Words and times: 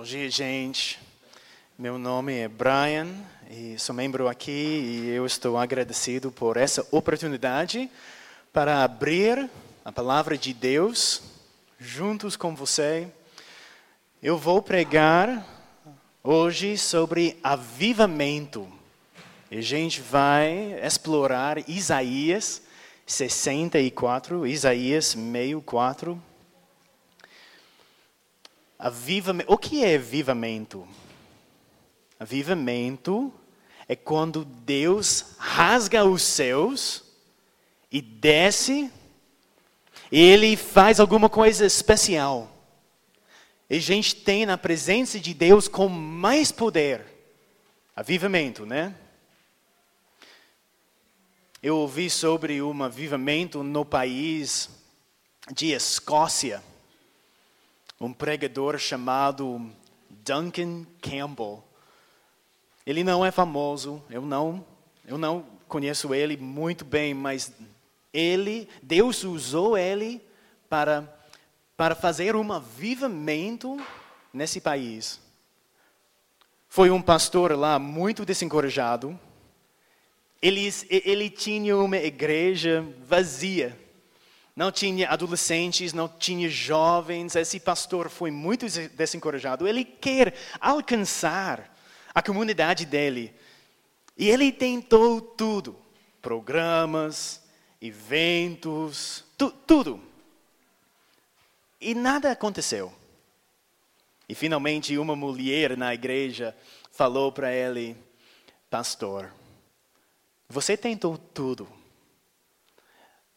Bom 0.00 0.06
dia, 0.06 0.30
gente. 0.30 0.98
Meu 1.78 1.98
nome 1.98 2.34
é 2.34 2.48
Brian 2.48 3.06
e 3.50 3.78
sou 3.78 3.94
membro 3.94 4.28
aqui 4.28 4.50
e 4.50 5.10
eu 5.10 5.26
estou 5.26 5.58
agradecido 5.58 6.32
por 6.32 6.56
essa 6.56 6.86
oportunidade 6.90 7.90
para 8.50 8.82
abrir 8.82 9.50
a 9.84 9.92
palavra 9.92 10.38
de 10.38 10.54
Deus 10.54 11.20
juntos 11.78 12.34
com 12.34 12.54
você. 12.54 13.08
Eu 14.22 14.38
vou 14.38 14.62
pregar 14.62 15.46
hoje 16.24 16.78
sobre 16.78 17.38
avivamento. 17.42 18.66
E 19.50 19.58
a 19.58 19.62
gente 19.62 20.00
vai 20.00 20.80
explorar 20.82 21.68
Isaías 21.68 22.62
64, 23.06 24.46
Isaías 24.46 25.14
meio 25.14 25.60
4. 25.60 26.29
Avivamento. 28.80 29.52
O 29.52 29.58
que 29.58 29.84
é 29.84 29.96
avivamento? 29.96 30.88
Avivamento 32.18 33.30
é 33.86 33.94
quando 33.94 34.42
Deus 34.42 35.34
rasga 35.36 36.02
os 36.06 36.22
céus 36.22 37.04
e 37.92 38.00
desce, 38.00 38.90
e 40.10 40.18
ele 40.18 40.56
faz 40.56 40.98
alguma 40.98 41.28
coisa 41.28 41.66
especial. 41.66 42.50
E 43.68 43.76
a 43.76 43.80
gente 43.80 44.16
tem 44.16 44.46
na 44.46 44.56
presença 44.56 45.20
de 45.20 45.34
Deus 45.34 45.68
com 45.68 45.86
mais 45.86 46.50
poder. 46.50 47.04
Avivamento, 47.94 48.64
né? 48.64 48.94
Eu 51.62 51.76
ouvi 51.76 52.08
sobre 52.08 52.62
um 52.62 52.82
avivamento 52.82 53.62
no 53.62 53.84
país 53.84 54.70
de 55.52 55.72
Escócia. 55.72 56.69
Um 58.00 58.12
pregador 58.12 58.78
chamado 58.78 59.70
Duncan 60.08 60.86
Campbell. 61.02 61.62
Ele 62.86 63.04
não 63.04 63.24
é 63.24 63.30
famoso, 63.30 64.02
eu 64.08 64.22
não, 64.22 64.64
eu 65.06 65.18
não 65.18 65.44
conheço 65.68 66.14
ele 66.14 66.36
muito 66.36 66.84
bem, 66.84 67.12
mas 67.12 67.52
ele, 68.12 68.68
Deus 68.82 69.22
usou 69.22 69.76
ele 69.76 70.20
para 70.68 71.16
para 71.76 71.94
fazer 71.94 72.36
um 72.36 72.52
avivamento 72.52 73.78
nesse 74.34 74.60
país. 74.60 75.18
Foi 76.68 76.90
um 76.90 77.00
pastor 77.00 77.56
lá 77.58 77.78
muito 77.78 78.26
desencorajado 78.26 79.18
ele, 80.42 80.72
ele 80.88 81.28
tinha 81.28 81.76
uma 81.76 81.98
igreja 81.98 82.84
vazia. 83.06 83.78
Não 84.60 84.70
tinha 84.70 85.08
adolescentes, 85.08 85.94
não 85.94 86.06
tinha 86.06 86.46
jovens. 86.46 87.34
Esse 87.34 87.58
pastor 87.58 88.10
foi 88.10 88.30
muito 88.30 88.66
desencorajado. 88.90 89.66
Ele 89.66 89.86
quer 89.86 90.34
alcançar 90.60 91.74
a 92.14 92.22
comunidade 92.22 92.84
dele. 92.84 93.34
E 94.18 94.28
ele 94.28 94.52
tentou 94.52 95.18
tudo: 95.22 95.74
programas, 96.20 97.42
eventos, 97.80 99.24
tu, 99.38 99.50
tudo. 99.66 99.98
E 101.80 101.94
nada 101.94 102.30
aconteceu. 102.30 102.92
E 104.28 104.34
finalmente 104.34 104.98
uma 104.98 105.16
mulher 105.16 105.74
na 105.74 105.94
igreja 105.94 106.54
falou 106.92 107.32
para 107.32 107.50
ele: 107.50 107.96
Pastor, 108.68 109.32
você 110.46 110.76
tentou 110.76 111.16
tudo. 111.16 111.79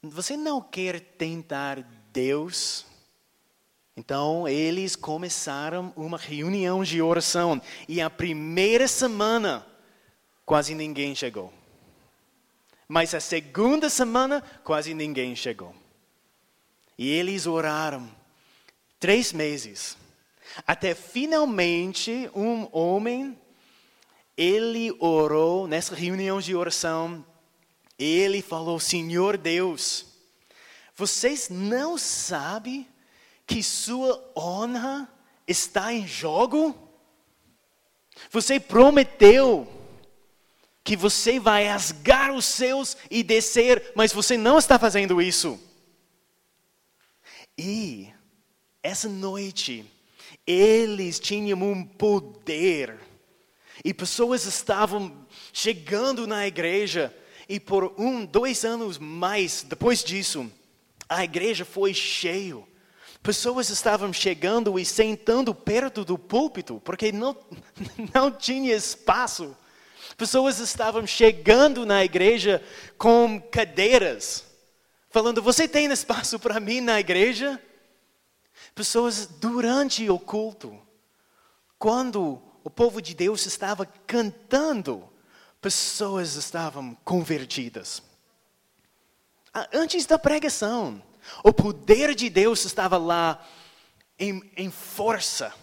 Você 0.04 0.36
não 0.36 0.62
quer 0.62 1.00
tentar 1.00 1.80
Deus? 2.12 2.86
Então, 3.96 4.46
eles 4.46 4.98
começaram 4.98 5.94
uma 5.96 6.18
reunião 6.18 6.84
de 6.84 7.02
oração. 7.02 7.62
E 7.88 8.02
a 8.02 8.10
primeira 8.10 8.86
semana, 8.86 9.66
quase 10.46 10.76
ninguém 10.76 11.16
chegou. 11.16 11.54
Mas 12.86 13.14
a 13.14 13.22
segunda 13.22 13.90
semana, 13.90 14.44
quase 14.64 14.94
ninguém 14.94 15.38
chegou. 15.38 15.74
E 16.98 17.10
eles 17.10 17.48
oraram 17.48 18.14
três 19.00 19.32
meses. 19.32 19.98
Até 20.68 20.94
finalmente 20.94 22.30
um 22.36 22.68
homem 22.74 23.40
ele 24.36 24.94
orou 25.00 25.66
nessa 25.66 25.96
reunião 25.96 26.42
de 26.42 26.54
oração. 26.54 27.26
Ele 27.98 28.42
falou: 28.42 28.80
Senhor 28.80 29.38
Deus, 29.38 30.06
vocês 30.96 31.50
não 31.50 31.98
sabem 31.98 32.88
que 33.46 33.62
sua 33.62 34.32
honra 34.36 35.12
está 35.48 35.94
em 35.94 36.08
jogo? 36.08 36.76
Você 38.32 38.60
prometeu 38.60 39.68
que 40.84 40.96
você 40.98 41.40
vai 41.40 41.68
rasgar 41.68 42.34
os 42.34 42.46
céus 42.46 42.98
e 43.10 43.24
descer, 43.24 43.92
mas 43.96 44.12
você 44.12 44.38
não 44.38 44.58
está 44.58 44.78
fazendo 44.78 45.22
isso. 45.22 45.60
E 47.58 48.12
essa 48.82 49.08
noite, 49.08 49.86
eles 50.46 51.20
tinham 51.20 51.62
um 51.62 51.86
poder 51.86 53.00
e 53.84 53.94
pessoas 53.94 54.46
estavam 54.46 55.26
chegando 55.52 56.28
na 56.28 56.46
igreja, 56.46 57.16
e 57.48 57.60
por 57.60 57.94
um, 57.98 58.26
dois 58.26 58.64
anos 58.64 58.98
mais 58.98 59.64
depois 59.64 60.04
disso, 60.04 60.50
a 61.08 61.24
igreja 61.24 61.66
foi 61.66 61.94
cheio. 61.94 62.68
Pessoas 63.22 63.70
estavam 63.70 64.12
chegando 64.12 64.78
e 64.78 64.86
sentando 64.86 65.56
perto 65.56 66.04
do 66.04 66.18
púlpito, 66.18 66.82
porque 66.84 67.12
não, 67.12 67.38
não 68.14 68.32
tinha 68.32 68.76
espaço. 68.76 69.56
Pessoas 70.18 70.60
estavam 70.60 71.08
chegando 71.08 71.86
na 71.86 72.04
igreja 72.04 72.62
com 72.98 73.42
cadeiras, 73.42 74.46
falando: 75.10 75.42
Você 75.42 75.68
tem 75.68 75.92
espaço 75.92 76.38
para 76.38 76.60
mim 76.60 76.82
na 76.82 77.00
igreja? 77.00 77.62
Pessoas 78.76 79.26
durante 79.26 80.10
o 80.10 80.20
culto, 80.20 80.78
quando 81.80 82.42
o 82.64 82.70
povo 82.70 83.02
de 83.02 83.14
Deus 83.14 83.46
estava 83.46 83.86
cantando, 83.86 85.08
pessoas 85.64 86.36
estavam 86.36 86.94
convertidas. 87.06 88.04
Antes 89.72 90.06
da 90.06 90.20
pregação, 90.20 91.02
o 91.42 91.54
poder 91.54 92.14
de 92.14 92.30
Deus 92.30 92.66
estava 92.66 92.98
lá 92.98 93.42
em, 94.20 94.52
em 94.58 94.70
força. 94.70 95.54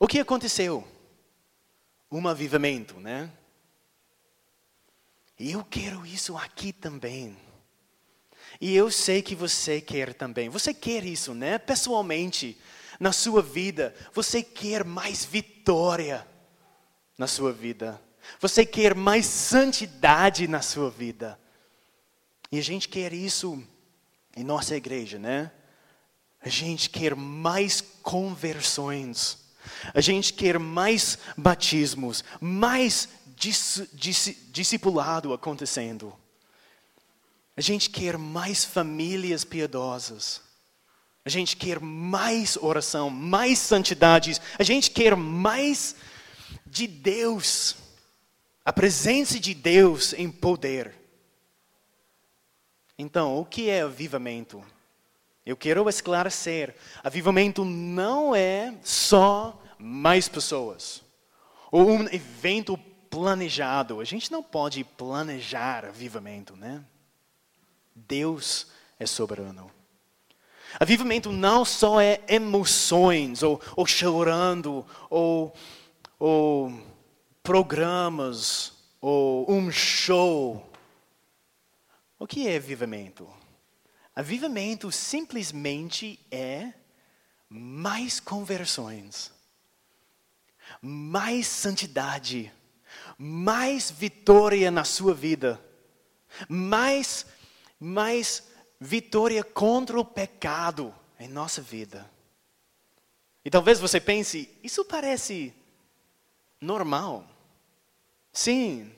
O 0.00 0.08
que 0.08 0.18
aconteceu? 0.18 0.86
Um 2.10 2.26
avivamento, 2.26 2.98
né? 2.98 3.30
E 5.38 5.52
eu 5.52 5.64
quero 5.64 6.04
isso 6.04 6.36
aqui 6.36 6.72
também. 6.72 7.36
E 8.60 8.74
eu 8.74 8.90
sei 8.90 9.22
que 9.22 9.36
você 9.36 9.80
quer 9.80 10.14
também. 10.14 10.48
Você 10.48 10.74
quer 10.74 11.04
isso, 11.04 11.32
né? 11.32 11.58
Pessoalmente 11.58 12.58
na 12.98 13.12
sua 13.12 13.40
vida, 13.40 13.94
você 14.12 14.42
quer 14.42 14.84
mais 14.84 15.24
vitória 15.24 16.26
na 17.16 17.28
sua 17.28 17.52
vida. 17.52 18.00
Você 18.40 18.64
quer 18.64 18.94
mais 18.94 19.26
santidade 19.26 20.46
na 20.48 20.62
sua 20.62 20.90
vida. 20.90 21.38
E 22.50 22.58
a 22.58 22.62
gente 22.62 22.88
quer 22.88 23.12
isso 23.12 23.62
em 24.36 24.44
nossa 24.44 24.76
igreja, 24.76 25.18
né? 25.18 25.50
A 26.40 26.48
gente 26.48 26.90
quer 26.90 27.14
mais 27.14 27.80
conversões. 28.02 29.38
A 29.94 30.00
gente 30.00 30.32
quer 30.32 30.58
mais 30.58 31.18
batismos, 31.36 32.22
mais 32.40 33.08
dis, 33.34 33.82
dis, 33.92 34.36
discipulado 34.50 35.32
acontecendo. 35.32 36.14
A 37.56 37.60
gente 37.60 37.88
quer 37.88 38.18
mais 38.18 38.64
famílias 38.64 39.44
piedosas. 39.44 40.42
A 41.24 41.30
gente 41.30 41.56
quer 41.56 41.80
mais 41.80 42.56
oração, 42.56 43.08
mais 43.08 43.58
santidade. 43.58 44.38
A 44.58 44.62
gente 44.62 44.90
quer 44.90 45.16
mais 45.16 45.96
de 46.66 46.86
Deus. 46.86 47.76
A 48.64 48.72
presença 48.72 49.38
de 49.38 49.52
Deus 49.52 50.14
em 50.14 50.30
poder. 50.30 50.94
Então, 52.98 53.38
o 53.38 53.44
que 53.44 53.68
é 53.68 53.82
avivamento? 53.82 54.64
Eu 55.44 55.56
quero 55.56 55.86
esclarecer. 55.88 56.74
Avivamento 57.02 57.64
não 57.64 58.34
é 58.34 58.74
só 58.82 59.60
mais 59.78 60.28
pessoas. 60.28 61.02
Ou 61.70 61.90
um 61.90 62.04
evento 62.04 62.78
planejado. 63.10 64.00
A 64.00 64.04
gente 64.04 64.32
não 64.32 64.42
pode 64.42 64.82
planejar 64.82 65.84
avivamento, 65.84 66.56
né? 66.56 66.82
Deus 67.94 68.68
é 68.98 69.04
soberano. 69.04 69.70
Avivamento 70.80 71.30
não 71.30 71.64
só 71.64 72.00
é 72.00 72.20
emoções, 72.26 73.42
ou, 73.42 73.60
ou 73.76 73.86
chorando, 73.86 74.84
ou, 75.10 75.54
ou 76.18 76.72
programas, 77.44 78.72
ou 79.02 79.48
um 79.52 79.70
show. 79.70 80.72
O 82.18 82.26
que 82.26 82.48
é 82.48 82.56
avivamento? 82.56 83.28
Avivamento 84.16 84.90
simplesmente 84.90 86.18
é 86.30 86.72
mais 87.50 88.18
conversões, 88.18 89.30
mais 90.80 91.46
santidade, 91.46 92.50
mais 93.18 93.90
vitória 93.90 94.70
na 94.70 94.84
sua 94.84 95.12
vida, 95.12 95.60
mais, 96.48 97.26
mais 97.78 98.48
vitória 98.80 99.44
contra 99.44 100.00
o 100.00 100.04
pecado 100.04 100.94
em 101.20 101.28
nossa 101.28 101.60
vida. 101.60 102.10
E 103.44 103.50
talvez 103.50 103.78
você 103.78 104.00
pense, 104.00 104.48
isso 104.62 104.82
parece 104.86 105.54
normal. 106.58 107.33
Sim. 108.34 108.90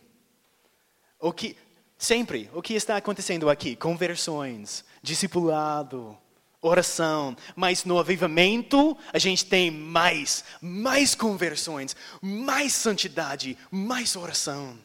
O 1.20 1.30
que 1.30 1.54
sempre, 1.98 2.50
o 2.54 2.62
que 2.62 2.72
está 2.72 2.96
acontecendo 2.96 3.50
aqui? 3.50 3.76
Conversões, 3.76 4.82
discipulado, 5.02 6.16
oração, 6.62 7.36
mas 7.54 7.84
no 7.84 7.98
avivamento 7.98 8.96
a 9.12 9.18
gente 9.18 9.44
tem 9.44 9.70
mais, 9.70 10.42
mais 10.60 11.14
conversões, 11.14 11.94
mais 12.22 12.72
santidade, 12.72 13.58
mais 13.70 14.16
oração. 14.16 14.78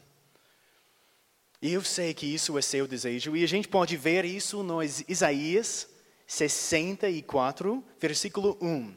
E 1.62 1.72
eu 1.72 1.82
sei 1.82 2.12
que 2.12 2.26
isso 2.26 2.58
é 2.58 2.62
seu 2.62 2.86
desejo, 2.86 3.34
e 3.34 3.42
a 3.42 3.48
gente 3.48 3.68
pode 3.68 3.96
ver 3.96 4.26
isso 4.26 4.62
no 4.62 4.82
Isaías 4.82 5.88
64, 6.26 7.82
versículo 7.98 8.58
1. 8.60 8.94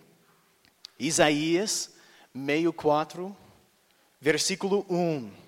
Isaías, 0.99 1.91
meio 2.33 2.73
4, 2.73 3.35
versículo 4.19 4.85
1. 4.89 5.44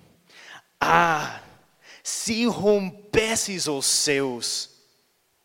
Ah, 0.80 1.42
se 2.02 2.46
rompesses 2.46 3.66
os 3.66 3.86
céus 3.86 4.70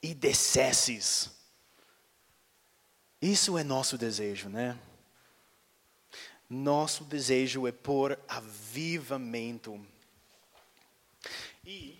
e 0.01 0.13
descesses. 0.13 1.31
Isso 3.21 3.57
é 3.57 3.63
nosso 3.63 3.97
desejo, 3.97 4.49
né? 4.49 4.77
Nosso 6.49 7.03
desejo 7.03 7.65
é 7.65 7.71
por 7.71 8.19
avivamento. 8.27 9.79
E 11.65 11.97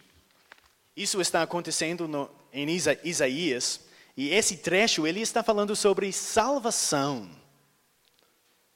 isso 0.95 1.19
está 1.19 1.41
acontecendo 1.41 2.07
no, 2.07 2.30
em 2.51 2.69
Isa, 2.69 3.00
Isaías, 3.03 3.81
e 4.15 4.30
esse 4.30 4.57
trecho 4.57 5.07
ele 5.07 5.21
está 5.21 5.41
falando 5.41 5.75
sobre 5.75 6.12
salvação. 6.12 7.30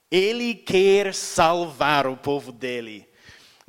Ele 0.09 0.56
quer 0.56 1.13
salvar 1.13 2.07
o 2.07 2.18
povo 2.18 2.51
dele. 2.51 3.06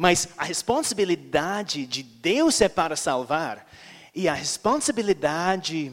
Mas 0.00 0.28
a 0.38 0.44
responsabilidade 0.44 1.84
de 1.84 2.04
Deus 2.04 2.60
é 2.60 2.68
para 2.68 2.94
salvar, 2.94 3.68
e 4.14 4.28
a 4.28 4.32
responsabilidade 4.32 5.92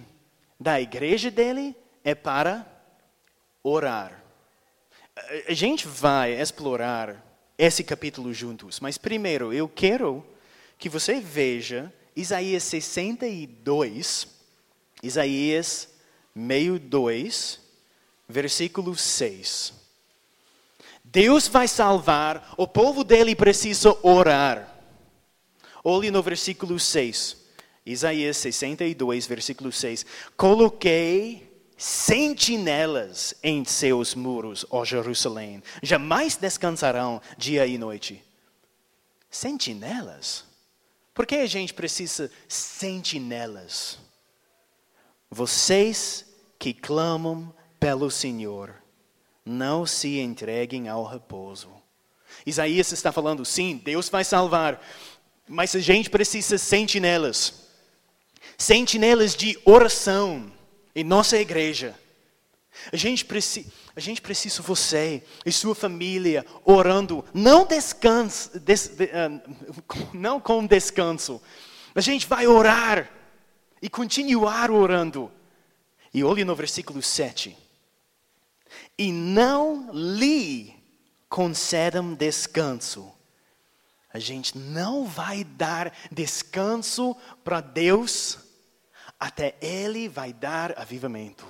da 0.60 0.80
igreja 0.80 1.31
dele 1.31 1.75
é 2.04 2.13
para 2.13 2.66
orar. 3.63 4.24
A 5.48 5.54
gente 5.54 5.88
vai 5.88 6.40
explorar 6.40 7.25
esse 7.57 7.84
capítulo 7.84 8.31
juntos, 8.31 8.80
mas 8.80 8.96
primeiro 8.96 9.52
eu 9.52 9.68
quero 9.68 10.24
que 10.78 10.88
você 10.88 11.19
veja 11.19 11.92
Isaías 12.16 12.63
62, 12.63 14.28
Isaías 15.02 15.90
meio 16.34 16.78
2, 16.78 17.60
versículo 18.30 18.96
6. 18.96 19.84
Deus 21.15 21.47
vai 21.47 21.65
salvar, 21.65 22.53
o 22.57 22.67
povo 22.67 23.01
dele 23.01 23.38
precisa 23.38 23.97
orar. 24.06 24.69
Olhe 25.81 26.12
no 26.12 26.21
versículo 26.21 26.77
6. 26.77 27.38
Isaías 27.85 28.35
62, 28.35 29.25
versículo 29.25 29.71
6. 29.71 30.06
Coloquei 30.35 31.50
sentinelas 31.77 33.33
em 33.41 33.63
seus 33.63 34.13
muros, 34.13 34.65
ó 34.69 34.83
Jerusalém. 34.83 35.63
Jamais 35.81 36.35
descansarão 36.35 37.21
dia 37.38 37.65
e 37.65 37.77
noite. 37.77 38.21
Sentinelas? 39.31 40.44
Por 41.13 41.25
que 41.25 41.35
a 41.35 41.47
gente 41.47 41.73
precisa 41.73 42.29
sentinelas? 42.45 44.00
Vocês 45.31 46.25
que 46.59 46.73
clamam 46.73 47.56
pelo 47.79 48.11
Senhor 48.11 48.83
não 49.45 49.86
se 49.86 50.19
entreguem 50.19 50.89
ao 50.89 51.06
repouso. 51.06 51.69
Isaías 52.45 52.92
está 52.92 53.12
falando, 53.12 53.45
sim, 53.45 53.80
Deus 53.83 54.09
vai 54.09 54.24
salvar, 54.24 54.83
mas 55.47 55.75
a 55.75 55.80
gente 55.80 56.09
precisa 56.09 56.57
sentinelas. 56.57 57.65
Sentinelas 58.57 59.36
de 59.36 59.57
oração 59.63 60.51
em 60.95 61.03
nossa 61.03 61.38
igreja. 61.38 61.97
A 62.92 62.97
gente, 62.97 63.24
precisa, 63.24 63.71
a 63.95 64.00
gente 64.00 64.21
precisa 64.21 64.62
você 64.62 65.24
e 65.45 65.51
sua 65.51 65.75
família 65.75 66.45
orando, 66.65 67.24
não 67.33 67.65
descanso, 67.65 68.59
des, 68.59 68.88
de, 68.88 69.06
uh, 69.06 70.09
não 70.13 70.39
com 70.39 70.65
descanso. 70.65 71.42
A 71.94 72.01
gente 72.01 72.27
vai 72.27 72.47
orar 72.47 73.09
e 73.81 73.89
continuar 73.89 74.71
orando. 74.71 75.31
E 76.13 76.24
olhe 76.24 76.44
no 76.44 76.56
versículo 76.56 77.01
7 77.01 77.64
e 78.97 79.12
não 79.12 79.89
lhe 79.92 80.74
concedam 81.30 82.13
descanso. 82.13 83.12
A 84.13 84.19
gente 84.19 84.57
não 84.57 85.06
vai 85.06 85.44
dar 85.44 85.92
descanso 86.12 87.15
para 87.44 87.59
Deus 87.59 88.39
até 89.19 89.56
Ele 89.62 90.07
vai 90.07 90.31
dar 90.31 90.77
avivamento. 90.80 91.45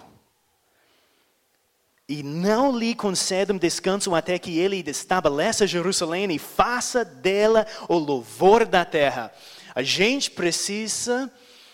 E 2.08 2.22
não 2.22 2.78
lhe 2.78 2.94
concedam 2.94 3.58
descanso 3.58 4.14
até 4.14 4.38
que 4.38 4.58
Ele 4.58 4.84
estabeleça 4.88 5.66
Jerusalém 5.66 6.32
e 6.32 6.40
faça 6.40 7.04
dela 7.04 7.66
o 7.90 7.98
louvor 7.98 8.66
da 8.66 8.86
terra. 8.86 9.32
A 9.74 9.82
gente 9.82 10.32
precisa 10.32 11.32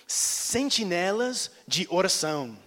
sentinelas 0.08 1.52
de 1.68 1.88
oração. 1.90 2.58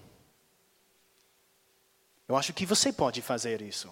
Eu 2.28 2.36
acho 2.36 2.52
que 2.52 2.64
você 2.64 2.92
pode 2.92 3.20
fazer 3.20 3.60
isso. 3.60 3.90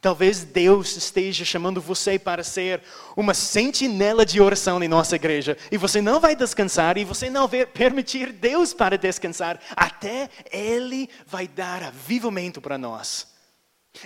Talvez 0.00 0.44
Deus 0.44 0.96
esteja 0.96 1.44
chamando 1.44 1.80
você 1.80 2.18
para 2.18 2.44
ser 2.44 2.82
uma 3.16 3.32
sentinela 3.32 4.26
de 4.26 4.40
oração 4.40 4.82
em 4.82 4.88
nossa 4.88 5.16
igreja. 5.16 5.56
E 5.70 5.78
você 5.78 6.02
não 6.02 6.20
vai 6.20 6.36
descansar 6.36 6.98
e 6.98 7.04
você 7.04 7.30
não 7.30 7.48
vai 7.48 7.64
permitir 7.64 8.32
Deus 8.32 8.74
para 8.74 8.98
descansar 8.98 9.58
até 9.74 10.28
Ele 10.52 11.08
vai 11.26 11.48
dar 11.48 11.82
avivamento 11.82 12.60
para 12.60 12.76
nós. 12.76 13.28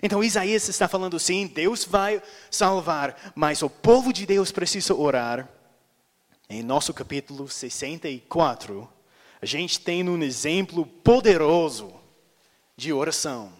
Então 0.00 0.22
Isaías 0.22 0.68
está 0.68 0.86
falando 0.86 1.18
sim, 1.18 1.48
Deus 1.48 1.84
vai 1.84 2.22
salvar, 2.48 3.32
mas 3.34 3.60
o 3.60 3.68
povo 3.68 4.12
de 4.12 4.24
Deus 4.24 4.52
precisa 4.52 4.94
orar. 4.94 5.48
Em 6.48 6.62
nosso 6.62 6.94
capítulo 6.94 7.48
64, 7.48 8.88
a 9.42 9.46
gente 9.46 9.80
tem 9.80 10.08
um 10.08 10.22
exemplo 10.22 10.86
poderoso 10.86 11.99
de 12.80 12.94
oração. 12.94 13.52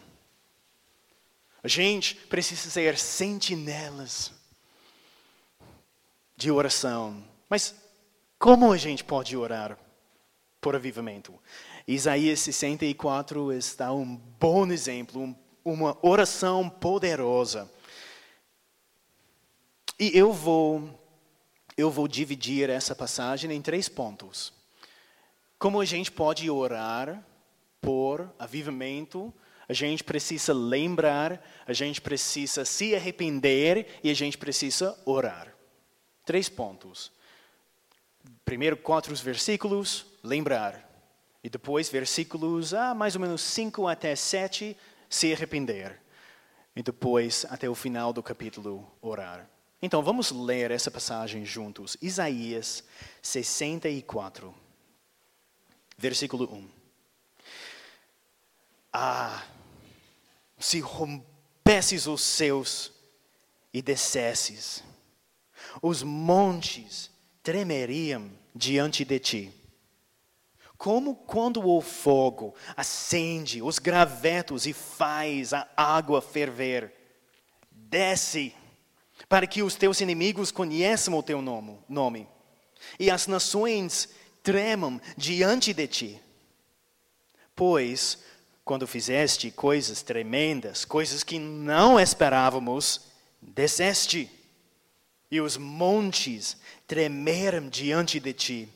A 1.63 1.69
gente 1.69 2.15
precisa 2.15 2.71
ser 2.71 2.97
sentinelas 2.97 4.33
de 6.35 6.51
oração. 6.51 7.23
Mas 7.47 7.75
como 8.39 8.73
a 8.73 8.79
gente 8.79 9.05
pode 9.05 9.37
orar 9.37 9.79
por 10.59 10.75
avivamento? 10.75 11.39
Isaías 11.87 12.41
64 12.41 13.53
está 13.53 13.93
um 13.93 14.17
bom 14.17 14.67
exemplo, 14.73 15.21
um, 15.21 15.35
uma 15.63 15.99
oração 16.01 16.71
poderosa. 16.71 17.71
E 19.99 20.17
eu 20.17 20.33
vou 20.33 20.99
eu 21.77 21.91
vou 21.91 22.09
dividir 22.09 22.71
essa 22.71 22.95
passagem 22.95 23.53
em 23.53 23.61
três 23.61 23.87
pontos. 23.87 24.51
Como 25.59 25.79
a 25.79 25.85
gente 25.85 26.11
pode 26.11 26.49
orar 26.49 27.23
por 27.81 28.33
avivamento, 28.39 29.33
a 29.69 29.73
gente 29.73 30.03
precisa 30.03 30.53
lembrar, 30.53 31.41
a 31.67 31.73
gente 31.73 32.01
precisa 32.01 32.65
se 32.65 32.95
arrepender 32.95 33.87
e 34.03 34.11
a 34.11 34.15
gente 34.15 34.37
precisa 34.37 34.99
orar. 35.07 35.55
Três 36.27 36.49
pontos. 36.49 37.13
Primeiro, 38.45 38.77
quatro 38.77 39.15
versículos, 39.15 40.07
lembrar. 40.25 40.89
E 41.43 41.49
depois, 41.49 41.89
versículos, 41.89 42.75
ah, 42.75 42.95
mais 42.95 43.15
ou 43.15 43.21
menos 43.21 43.41
cinco 43.43 43.87
até 43.87 44.15
sete, 44.17 44.77
se 45.09 45.33
arrepender. 45.33 46.01
E 46.75 46.83
depois, 46.83 47.47
até 47.49 47.69
o 47.69 47.75
final 47.75 48.13
do 48.13 48.23
capítulo, 48.23 48.91
orar. 49.01 49.49
Então, 49.81 50.03
vamos 50.03 50.31
ler 50.31 50.71
essa 50.71 50.91
passagem 50.91 51.45
juntos. 51.45 51.97
Isaías 52.03 52.85
64, 53.23 54.55
versículo 55.97 56.53
1. 56.53 56.80
Ah, 58.93 59.45
se 60.59 60.81
rompesses 60.81 62.07
os 62.07 62.23
céus 62.23 62.93
e 63.73 63.81
descesses, 63.81 64.83
os 65.81 66.03
montes 66.03 67.11
tremeriam 67.43 68.31
diante 68.55 69.05
de 69.05 69.19
ti. 69.19 69.53
Como 70.77 71.15
quando 71.15 71.67
o 71.69 71.81
fogo 71.81 72.55
acende 72.77 73.63
os 73.63 73.79
gravetos 73.79 74.67
e 74.67 74.73
faz 74.73 75.53
a 75.53 75.69
água 75.77 76.23
ferver, 76.23 76.93
desce, 77.71 78.55
para 79.29 79.47
que 79.47 79.63
os 79.63 79.75
teus 79.75 80.01
inimigos 80.01 80.51
conheçam 80.51 81.15
o 81.15 81.23
teu 81.23 81.43
nome, 81.43 82.27
e 82.99 83.11
as 83.11 83.27
nações 83.27 84.09
tremam 84.43 84.99
diante 85.17 85.75
de 85.75 85.87
ti. 85.87 86.23
Pois, 87.55 88.19
quando 88.65 88.87
fizeste 88.87 89.51
coisas 89.51 90.03
tremendas, 90.03 90.85
coisas 90.85 91.23
que 91.25 91.39
não 91.39 91.99
esperávamos, 91.99 93.01
desceste, 93.41 94.31
e 95.31 95.41
os 95.41 95.57
montes 95.57 96.57
tremeram 96.87 97.69
diante 97.69 98.19
de 98.19 98.33
ti. 98.33 98.69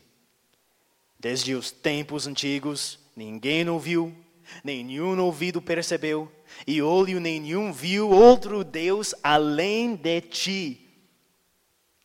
Desde 1.19 1.55
os 1.55 1.71
tempos 1.71 2.27
antigos, 2.27 2.99
ninguém 3.17 3.69
ouviu, 3.69 4.15
nenhum 4.63 5.19
ouvido 5.21 5.61
percebeu, 5.61 6.31
e 6.67 6.81
olho 6.81 7.19
nenhum 7.21 7.73
viu 7.73 8.11
outro 8.11 8.63
Deus 8.63 9.15
além 9.23 9.97
de 9.97 10.21
ti, 10.21 10.81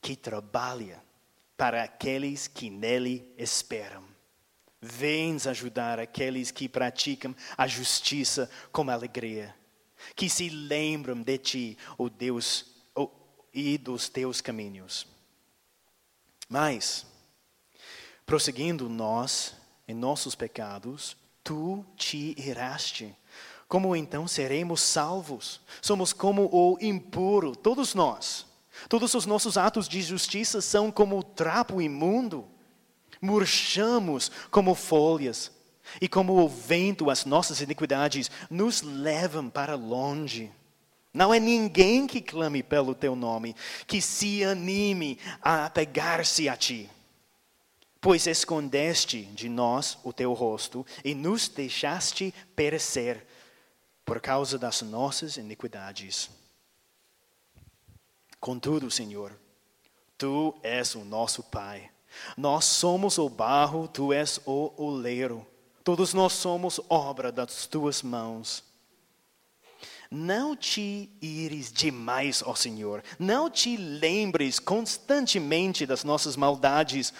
que 0.01 0.15
trabalha 0.15 1.03
para 1.57 1.83
aqueles 1.83 2.47
que 2.47 2.69
nele 2.69 3.33
esperam. 3.37 4.08
Vens 4.81 5.45
ajudar 5.45 5.99
aqueles 5.99 6.51
que 6.51 6.69
praticam 6.69 7.35
a 7.57 7.67
justiça 7.67 8.49
com 8.71 8.89
alegria, 8.89 9.53
que 10.15 10.29
se 10.29 10.49
lembram 10.49 11.21
de 11.21 11.37
ti, 11.37 11.77
o 11.97 12.05
oh 12.05 12.09
Deus, 12.09 12.65
oh, 12.95 13.09
e 13.53 13.77
dos 13.77 14.07
teus 14.07 14.39
caminhos. 14.39 15.05
Mas, 16.47 17.05
prosseguindo 18.25 18.87
nós 18.87 19.53
em 19.87 19.93
nossos 19.93 20.33
pecados, 20.33 21.17
tu 21.43 21.85
te 21.95 22.33
iraste. 22.39 23.15
Como 23.67 23.95
então 23.95 24.27
seremos 24.27 24.81
salvos? 24.81 25.61
Somos 25.81 26.13
como 26.13 26.49
o 26.51 26.77
impuro, 26.81 27.55
todos 27.55 27.93
nós. 27.93 28.47
Todos 28.87 29.13
os 29.13 29.25
nossos 29.25 29.57
atos 29.57 29.87
de 29.87 30.01
justiça 30.01 30.61
são 30.61 30.91
como 30.91 31.21
trapo 31.21 31.81
imundo. 31.81 32.47
Murchamos 33.21 34.31
como 34.49 34.75
folhas. 34.75 35.51
E 35.99 36.07
como 36.07 36.37
o 36.43 36.47
vento, 36.47 37.09
as 37.09 37.25
nossas 37.25 37.61
iniquidades 37.61 38.29
nos 38.49 38.81
levam 38.81 39.49
para 39.49 39.75
longe. 39.75 40.51
Não 41.13 41.33
é 41.33 41.39
ninguém 41.39 42.05
que 42.05 42.21
clame 42.21 42.61
pelo 42.61 42.93
teu 42.93 43.15
nome, 43.15 43.55
que 43.87 43.99
se 44.01 44.43
anime 44.43 45.17
a 45.41 45.65
apegar-se 45.65 46.47
a 46.47 46.55
ti. 46.55 46.89
Pois 47.99 48.27
escondeste 48.27 49.23
de 49.23 49.49
nós 49.49 49.97
o 50.03 50.13
teu 50.13 50.33
rosto 50.33 50.85
e 51.03 51.13
nos 51.13 51.49
deixaste 51.49 52.33
perecer 52.55 53.25
por 54.05 54.21
causa 54.21 54.57
das 54.57 54.81
nossas 54.81 55.37
iniquidades. 55.37 56.29
Contudo, 58.39 58.89
Senhor, 58.89 59.37
tu 60.17 60.57
és 60.63 60.95
o 60.95 61.03
nosso 61.03 61.43
Pai. 61.43 61.91
Nós 62.35 62.65
somos 62.65 63.17
o 63.17 63.29
barro, 63.29 63.87
tu 63.87 64.11
és 64.13 64.39
o 64.45 64.71
oleiro. 64.77 65.45
Todos 65.83 66.13
nós 66.13 66.33
somos 66.33 66.79
obra 66.89 67.31
das 67.31 67.65
tuas 67.65 68.01
mãos. 68.01 68.63
Não 70.11 70.55
te 70.55 71.09
ires 71.21 71.71
demais, 71.71 72.41
ó 72.45 72.55
Senhor. 72.55 73.03
Não 73.17 73.49
te 73.49 73.77
lembres 73.77 74.59
constantemente 74.59 75.85
das 75.85 76.03
nossas 76.03 76.35
maldades 76.35 77.13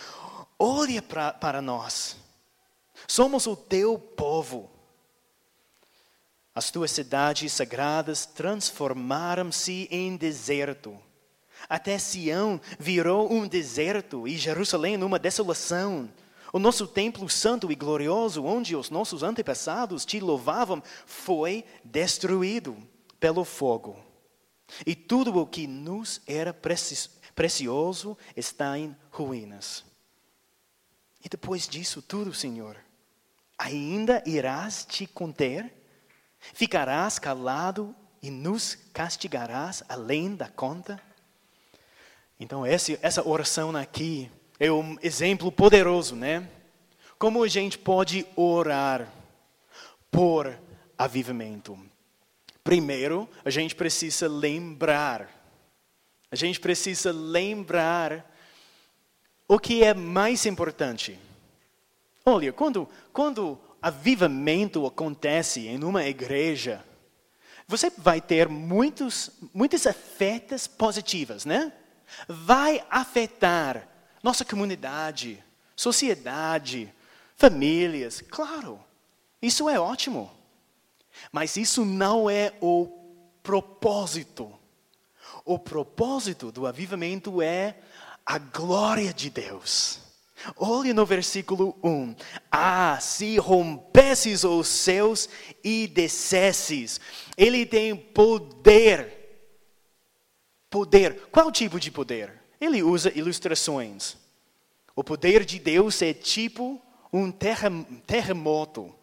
Olha 0.62 1.02
pra, 1.02 1.32
para 1.32 1.62
nós. 1.62 2.18
Somos 3.08 3.48
o 3.48 3.56
teu 3.56 3.98
povo. 3.98 4.70
As 6.54 6.70
tuas 6.70 6.92
cidades 6.92 7.54
sagradas 7.54 8.26
transformaram-se 8.26 9.88
em 9.90 10.18
deserto. 10.18 11.00
Até 11.68 11.98
Sião 11.98 12.62
virou 12.78 13.32
um 13.32 13.48
deserto 13.48 14.28
e 14.28 14.38
Jerusalém 14.38 14.98
numa 14.98 15.20
desolação. 15.20 16.10
O 16.52 16.60
nosso 16.60 16.88
templo 16.88 17.30
santo 17.30 17.72
e 17.72 17.76
glorioso, 17.76 18.44
onde 18.44 18.76
os 18.76 18.90
nossos 18.90 19.22
antepassados 19.22 20.06
te 20.06 20.20
louvavam, 20.20 20.82
foi 21.06 21.64
destruído 21.84 22.76
pelo 23.20 23.44
fogo. 23.44 24.04
E 24.86 24.96
tudo 24.96 25.38
o 25.38 25.46
que 25.46 25.68
nos 25.68 26.22
era 26.26 26.56
precioso 27.36 28.18
está 28.36 28.78
em 28.78 28.96
ruínas. 29.12 29.84
E 31.24 31.30
depois 31.30 31.68
disso 31.68 32.02
tudo, 32.02 32.34
Senhor, 32.34 32.78
ainda 33.58 34.24
irás 34.26 34.86
te 34.86 35.06
conter? 35.06 35.74
Ficarás 36.54 37.20
calado 37.20 37.94
e 38.22 38.32
nos 38.32 38.76
castigarás 38.94 39.84
além 39.90 40.36
da 40.36 40.48
conta? 40.48 41.02
Então, 42.40 42.66
essa 42.66 43.28
oração 43.28 43.76
aqui 43.76 44.32
é 44.58 44.72
um 44.72 44.98
exemplo 45.04 45.52
poderoso, 45.52 46.16
né? 46.16 46.50
Como 47.18 47.44
a 47.44 47.48
gente 47.50 47.78
pode 47.78 48.26
orar 48.34 49.12
por 50.10 50.58
avivamento? 50.98 51.78
Primeiro, 52.64 53.28
a 53.44 53.50
gente 53.50 53.76
precisa 53.76 54.30
lembrar. 54.30 55.30
A 56.32 56.36
gente 56.38 56.62
precisa 56.62 57.12
lembrar 57.12 58.26
o 59.46 59.60
que 59.60 59.84
é 59.84 59.94
mais 59.94 60.46
importante? 60.46 61.20
Olha, 62.26 62.54
quando, 62.54 62.88
quando 63.12 63.60
avivamento 63.82 64.86
acontece 64.86 65.68
em 65.68 65.84
uma 65.84 66.06
igreja, 66.06 66.86
você 67.68 67.90
vai 67.90 68.22
ter 68.22 68.48
muitos, 68.48 69.30
muitos 69.54 69.86
efeitos 69.86 70.68
positivos, 70.68 71.44
né? 71.44 71.74
Vai 72.28 72.84
afetar 72.90 73.88
nossa 74.22 74.44
comunidade, 74.44 75.44
sociedade, 75.76 76.94
famílias, 77.36 78.22
claro. 78.22 78.84
Isso 79.42 79.70
é 79.70 79.80
ótimo. 79.80 80.30
Mas 81.32 81.58
isso 81.58 81.86
não 81.86 82.30
é 82.30 82.54
o 82.62 82.88
propósito. 83.42 84.52
O 85.46 85.58
propósito 85.58 86.52
do 86.52 86.68
avivamento 86.68 87.42
é 87.42 87.78
a 88.26 88.38
glória 88.38 89.14
de 89.14 89.30
Deus. 89.30 90.00
Olhe 90.56 90.94
no 90.94 91.06
versículo 91.06 91.76
1. 91.84 92.16
Ah, 92.52 92.98
se 93.02 93.38
rompesses 93.38 94.44
os 94.44 94.68
céus 94.68 95.28
e 95.64 95.88
descesses, 95.88 97.00
Ele 97.38 97.66
tem 97.66 97.96
poder. 97.96 99.19
Poder. 100.70 101.28
Qual 101.32 101.52
tipo 101.52 101.80
de 101.80 101.92
poder? 101.92 102.34
Ele 102.60 102.84
usa 102.84 103.12
ilustrações. 103.16 104.18
O 104.96 105.04
poder 105.04 105.46
de 105.46 105.60
Deus 105.60 106.02
é 106.02 106.14
tipo 106.14 106.82
um 107.12 107.32
terremoto. 107.32 108.94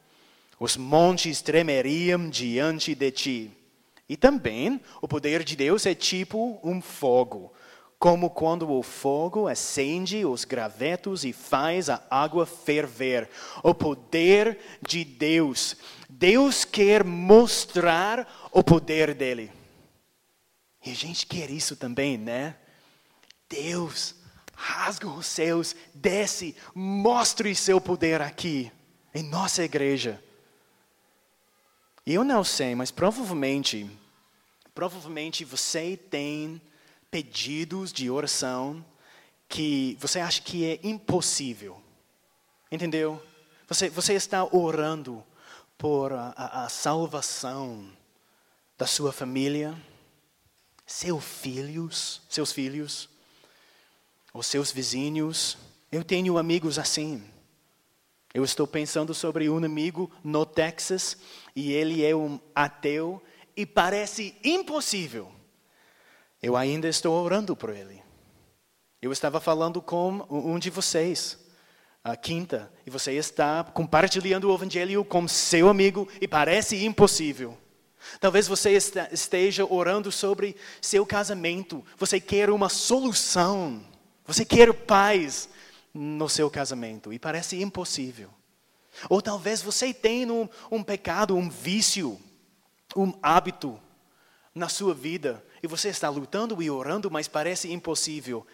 Os 0.58 0.76
montes 0.76 1.42
tremeriam 1.42 2.28
diante 2.30 2.94
de 2.94 3.11
ti. 3.11 3.50
E 4.08 4.16
também 4.16 4.80
o 5.02 5.08
poder 5.08 5.42
de 5.42 5.56
Deus 5.56 5.85
é 5.87 5.94
tipo 5.94 6.61
um 6.62 6.80
fogo 6.80 7.52
como 7.99 8.28
quando 8.28 8.70
o 8.70 8.82
fogo 8.82 9.49
acende 9.49 10.25
os 10.25 10.44
gravetos 10.44 11.25
e 11.25 11.32
faz 11.32 11.88
a 11.88 12.02
água 12.11 12.44
ferver. 12.44 13.28
O 13.62 13.75
poder 13.75 14.58
de 14.87 15.04
Deus. 15.04 15.76
Deus 16.08 16.64
quer 16.64 17.02
mostrar 17.02 18.49
o 18.52 18.62
poder 18.62 19.14
dele. 19.14 19.50
E 20.86 20.92
a 20.92 20.94
gente 20.94 21.26
quer 21.26 21.50
isso 21.50 21.74
também, 21.74 22.16
né? 22.16 22.56
Deus 23.48 24.14
rasga 24.54 25.08
os 25.08 25.26
céus, 25.26 25.74
desce, 25.92 26.56
mostre 26.72 27.54
seu 27.54 27.80
poder 27.80 28.22
aqui, 28.22 28.70
em 29.12 29.22
nossa 29.24 29.64
igreja. 29.64 30.22
E 32.06 32.14
eu 32.14 32.22
não 32.22 32.44
sei, 32.44 32.76
mas 32.76 32.92
provavelmente, 32.92 33.90
provavelmente 34.72 35.44
você 35.44 35.96
tem 35.96 36.62
pedidos 37.10 37.92
de 37.92 38.08
oração 38.08 38.84
que 39.48 39.98
você 40.00 40.20
acha 40.20 40.40
que 40.40 40.64
é 40.64 40.80
impossível. 40.84 41.82
Entendeu? 42.70 43.20
Você, 43.68 43.90
você 43.90 44.14
está 44.14 44.44
orando 44.44 45.22
por 45.76 46.12
a, 46.12 46.32
a, 46.36 46.64
a 46.64 46.68
salvação 46.68 47.90
da 48.78 48.86
sua 48.86 49.12
família, 49.12 49.76
seus 50.86 51.24
filhos, 51.24 52.22
seus 52.28 52.52
filhos, 52.52 53.08
os 54.32 54.46
seus 54.46 54.70
vizinhos. 54.70 55.58
Eu 55.90 56.04
tenho 56.04 56.38
amigos 56.38 56.78
assim. 56.78 57.22
Eu 58.32 58.44
estou 58.44 58.66
pensando 58.66 59.12
sobre 59.12 59.48
um 59.50 59.64
amigo 59.64 60.10
no 60.22 60.46
Texas 60.46 61.16
e 61.54 61.72
ele 61.72 62.04
é 62.04 62.14
um 62.14 62.38
ateu 62.54 63.22
e 63.56 63.66
parece 63.66 64.36
impossível 64.44 65.36
eu 66.42 66.56
ainda 66.56 66.88
estou 66.88 67.12
orando 67.22 67.56
por 67.56 67.70
ele. 67.70 68.02
Eu 69.00 69.12
estava 69.12 69.40
falando 69.40 69.80
com 69.80 70.24
um 70.30 70.58
de 70.58 70.70
vocês, 70.70 71.38
a 72.02 72.16
quinta, 72.16 72.72
e 72.86 72.90
você 72.90 73.12
está 73.12 73.64
compartilhando 73.64 74.48
o 74.48 74.54
evangelho 74.54 75.04
com 75.04 75.26
seu 75.26 75.68
amigo 75.68 76.08
e 76.20 76.28
parece 76.28 76.84
impossível. 76.84 77.56
Talvez 78.20 78.46
você 78.46 78.72
esteja 79.10 79.64
orando 79.64 80.12
sobre 80.12 80.56
seu 80.80 81.04
casamento. 81.04 81.84
Você 81.98 82.20
quer 82.20 82.50
uma 82.50 82.68
solução. 82.68 83.84
Você 84.26 84.44
quer 84.44 84.72
paz 84.72 85.48
no 85.92 86.28
seu 86.28 86.50
casamento 86.50 87.12
e 87.12 87.18
parece 87.18 87.60
impossível. 87.60 88.30
Ou 89.08 89.20
talvez 89.20 89.62
você 89.62 89.92
tenha 89.92 90.32
um, 90.32 90.48
um 90.70 90.82
pecado, 90.82 91.36
um 91.36 91.48
vício, 91.48 92.18
um 92.94 93.12
hábito 93.22 93.80
na 94.54 94.68
sua 94.68 94.94
vida 94.94 95.44
e 95.62 95.66
você 95.66 95.88
está 95.88 96.08
lutando 96.08 96.62
e 96.62 96.70
orando, 96.70 97.10
mas 97.10 97.28
parece 97.28 97.72
impossível. 97.72 98.46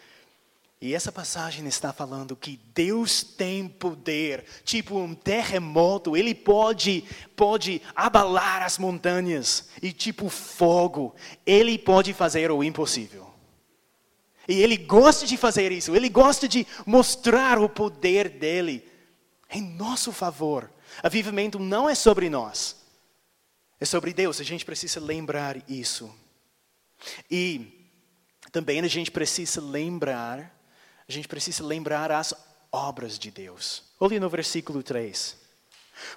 E 0.82 0.96
essa 0.96 1.12
passagem 1.12 1.64
está 1.68 1.92
falando 1.92 2.34
que 2.34 2.58
Deus 2.74 3.22
tem 3.22 3.68
poder, 3.68 4.44
tipo 4.64 4.98
um 4.98 5.14
terremoto, 5.14 6.16
ele 6.16 6.34
pode 6.34 7.04
pode 7.36 7.80
abalar 7.94 8.64
as 8.64 8.78
montanhas 8.78 9.68
e 9.80 9.92
tipo 9.92 10.28
fogo, 10.28 11.14
ele 11.46 11.78
pode 11.78 12.12
fazer 12.12 12.50
o 12.50 12.64
impossível. 12.64 13.32
E 14.48 14.60
ele 14.60 14.76
gosta 14.76 15.24
de 15.24 15.36
fazer 15.36 15.70
isso, 15.70 15.94
ele 15.94 16.08
gosta 16.08 16.48
de 16.48 16.66
mostrar 16.84 17.60
o 17.60 17.68
poder 17.68 18.28
dele 18.28 18.84
em 19.52 19.62
nosso 19.62 20.10
favor. 20.10 20.68
Avivamento 21.00 21.60
não 21.60 21.88
é 21.88 21.94
sobre 21.94 22.28
nós, 22.28 22.74
é 23.78 23.84
sobre 23.84 24.12
Deus, 24.12 24.40
a 24.40 24.44
gente 24.44 24.64
precisa 24.64 24.98
lembrar 24.98 25.62
isso. 25.70 26.12
E 27.30 27.88
também 28.50 28.80
a 28.80 28.88
gente 28.88 29.12
precisa 29.12 29.60
lembrar 29.60 30.60
a 31.12 31.14
gente 31.14 31.28
precisa 31.28 31.62
lembrar 31.62 32.10
as 32.10 32.32
obras 32.70 33.18
de 33.18 33.30
Deus. 33.30 33.84
Olhe 34.00 34.18
no 34.18 34.30
versículo 34.30 34.82
3. 34.82 35.36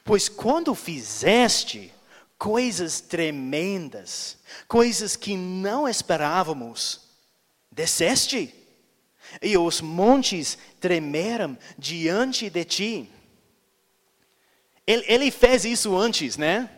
Pois 0.05 0.29
quando 0.29 0.73
fizeste 0.73 1.93
coisas 2.37 3.01
tremendas, 3.01 4.37
coisas 4.69 5.17
que 5.17 5.35
não 5.35 5.85
esperávamos, 5.85 7.01
desceste, 7.69 8.55
e 9.41 9.57
os 9.57 9.81
montes 9.81 10.57
tremeram 10.79 11.57
diante 11.77 12.49
de 12.49 12.63
ti. 12.63 13.11
Ele, 14.87 15.03
ele 15.07 15.31
fez 15.31 15.65
isso 15.65 15.93
antes, 15.97 16.37
né? 16.37 16.69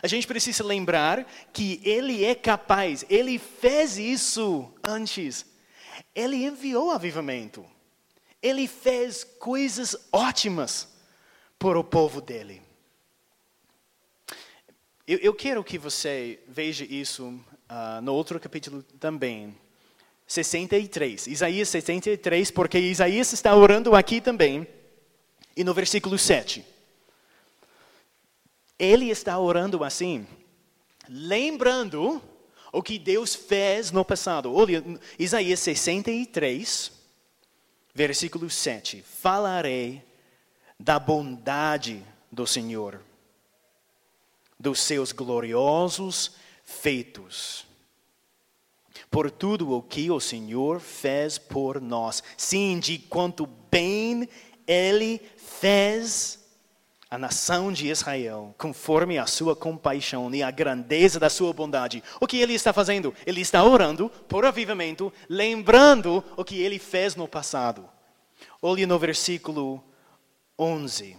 A 0.00 0.06
gente 0.06 0.24
precisa 0.24 0.62
lembrar 0.62 1.26
que 1.52 1.80
ele 1.82 2.24
é 2.24 2.34
capaz, 2.36 3.04
ele 3.10 3.40
fez 3.40 3.98
isso 3.98 4.72
antes. 4.84 5.50
Ele 6.14 6.44
enviou 6.44 6.90
avivamento. 6.90 7.64
Ele 8.42 8.66
fez 8.66 9.24
coisas 9.24 9.96
ótimas 10.12 10.88
para 11.58 11.78
o 11.78 11.84
povo 11.84 12.20
dele. 12.20 12.62
Eu, 15.06 15.18
eu 15.18 15.34
quero 15.34 15.62
que 15.64 15.76
você 15.76 16.38
veja 16.46 16.84
isso 16.84 17.26
uh, 17.28 18.00
no 18.02 18.14
outro 18.14 18.38
capítulo 18.40 18.82
também. 18.98 19.54
63, 20.26 21.26
Isaías 21.26 21.68
63, 21.68 22.50
porque 22.52 22.78
Isaías 22.78 23.32
está 23.32 23.52
orando 23.54 23.96
aqui 23.96 24.20
também, 24.20 24.64
e 25.56 25.64
no 25.64 25.74
versículo 25.74 26.16
7. 26.16 26.64
Ele 28.78 29.10
está 29.10 29.36
orando 29.38 29.82
assim, 29.82 30.24
lembrando 31.08 32.22
o 32.72 32.82
que 32.82 32.98
Deus 32.98 33.34
fez 33.34 33.90
no 33.90 34.04
passado. 34.04 34.52
Olha, 34.54 34.82
Isaías 35.18 35.60
63, 35.60 36.92
versículo 37.94 38.48
7. 38.48 39.02
Falarei 39.02 40.02
da 40.78 40.98
bondade 40.98 42.04
do 42.30 42.46
Senhor, 42.46 43.00
dos 44.58 44.80
seus 44.80 45.12
gloriosos 45.12 46.32
feitos, 46.62 47.66
por 49.10 49.30
tudo 49.30 49.72
o 49.72 49.82
que 49.82 50.10
o 50.10 50.20
Senhor 50.20 50.80
fez 50.80 51.36
por 51.36 51.80
nós. 51.80 52.22
Sim, 52.36 52.78
de 52.78 52.98
quanto 52.98 53.46
bem 53.70 54.28
Ele 54.66 55.20
fez 55.36 56.39
a 57.10 57.18
nação 57.18 57.72
de 57.72 57.88
Israel, 57.88 58.54
conforme 58.56 59.18
a 59.18 59.26
sua 59.26 59.56
compaixão 59.56 60.32
e 60.32 60.44
a 60.44 60.50
grandeza 60.50 61.18
da 61.18 61.28
sua 61.28 61.52
bondade. 61.52 62.04
O 62.20 62.26
que 62.26 62.38
ele 62.38 62.54
está 62.54 62.72
fazendo? 62.72 63.12
Ele 63.26 63.40
está 63.40 63.64
orando 63.64 64.08
por 64.28 64.44
avivamento, 64.44 65.12
lembrando 65.28 66.22
o 66.36 66.44
que 66.44 66.62
ele 66.62 66.78
fez 66.78 67.16
no 67.16 67.26
passado. 67.26 67.88
Olhe 68.62 68.86
no 68.86 68.96
versículo 68.96 69.82
11. 70.56 71.16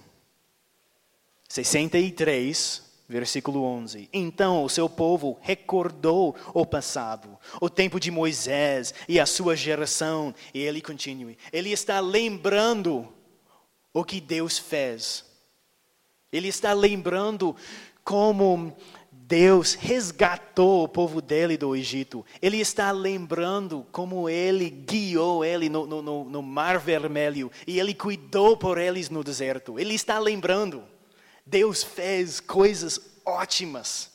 63, 1.49 2.84
versículo 3.10 3.62
11. 3.62 4.08
Então 4.13 4.63
o 4.63 4.69
seu 4.69 4.88
povo 4.88 5.38
recordou 5.41 6.34
o 6.54 6.65
passado, 6.65 7.38
o 7.60 7.69
tempo 7.69 7.99
de 7.99 8.10
Moisés 8.10 8.93
e 9.10 9.19
a 9.19 9.25
sua 9.25 9.58
geração, 9.58 10.34
e 10.54 10.60
ele 10.60 10.80
continua. 10.80 11.36
Ele 11.51 11.73
está 11.73 11.99
lembrando 11.99 13.13
o 13.93 14.06
que 14.06 14.21
Deus 14.21 14.58
fez 14.58 15.30
ele 16.31 16.47
está 16.47 16.73
lembrando 16.73 17.55
como 18.03 18.75
Deus 19.11 19.75
resgatou 19.75 20.83
o 20.83 20.89
povo 20.89 21.21
dele 21.21 21.55
do 21.55 21.73
Egito. 21.73 22.25
Ele 22.41 22.57
está 22.59 22.91
lembrando 22.91 23.87
como 23.91 24.27
ele 24.27 24.69
guiou 24.69 25.45
ele 25.45 25.69
no, 25.69 25.85
no, 25.85 26.25
no, 26.25 26.41
Mar 26.41 26.79
Vermelho 26.79 27.49
e 27.65 27.79
ele 27.79 27.93
cuidou 27.93 28.57
por 28.57 28.77
eles 28.77 29.09
no 29.09 29.23
deserto. 29.23 29.79
Ele 29.79 29.93
está 29.93 30.19
lembrando. 30.19 30.83
Deus 31.45 31.81
fez 31.81 32.41
coisas 32.41 32.99
ótimas, 33.25 34.11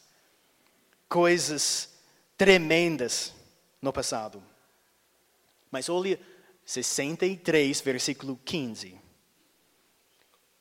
coisas 1.08 1.88
tremendas 2.36 3.32
no 3.80 3.92
passado. 3.92 4.42
Mas 5.70 5.88
olha 5.88 6.20
63, 6.64 7.80
versículo 7.80 8.38
15. 8.44 9.05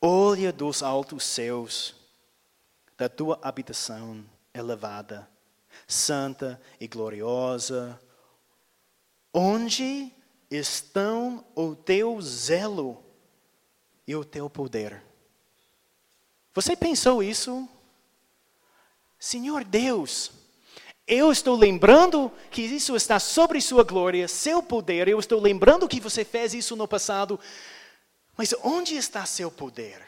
Olha 0.08 0.52
dos 0.52 0.84
altos 0.84 1.24
céus, 1.24 1.92
da 2.96 3.08
tua 3.08 3.40
habitação 3.42 4.24
elevada, 4.54 5.28
santa 5.84 6.62
e 6.78 6.86
gloriosa, 6.86 8.00
onde 9.34 10.12
estão 10.48 11.44
o 11.56 11.74
teu 11.74 12.22
zelo 12.22 13.02
e 14.06 14.14
o 14.14 14.24
teu 14.24 14.48
poder. 14.48 15.02
Você 16.54 16.76
pensou 16.76 17.20
isso? 17.20 17.68
Senhor 19.18 19.64
Deus, 19.64 20.30
eu 21.04 21.32
estou 21.32 21.56
lembrando 21.56 22.30
que 22.48 22.62
isso 22.62 22.94
está 22.94 23.18
sobre 23.18 23.60
sua 23.60 23.82
glória, 23.82 24.28
seu 24.28 24.62
poder, 24.62 25.08
eu 25.08 25.18
estou 25.18 25.40
lembrando 25.40 25.88
que 25.88 25.98
você 25.98 26.24
fez 26.24 26.54
isso 26.54 26.76
no 26.76 26.86
passado, 26.86 27.40
mas 28.36 28.54
onde 28.62 28.96
está 28.96 29.24
seu 29.24 29.50
poder? 29.50 30.02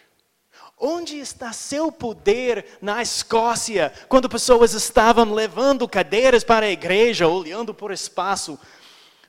Onde 0.79 1.19
está 1.19 1.53
seu 1.53 1.91
poder 1.91 2.79
na 2.81 3.03
Escócia, 3.03 3.93
quando 4.09 4.29
pessoas 4.29 4.75
estavam 4.75 5.33
levando 5.33 5.89
cadeiras 5.89 6.45
para 6.45 6.67
a 6.67 6.71
igreja, 6.71 7.27
olhando 7.27 7.75
por 7.75 7.91
espaço? 7.91 8.59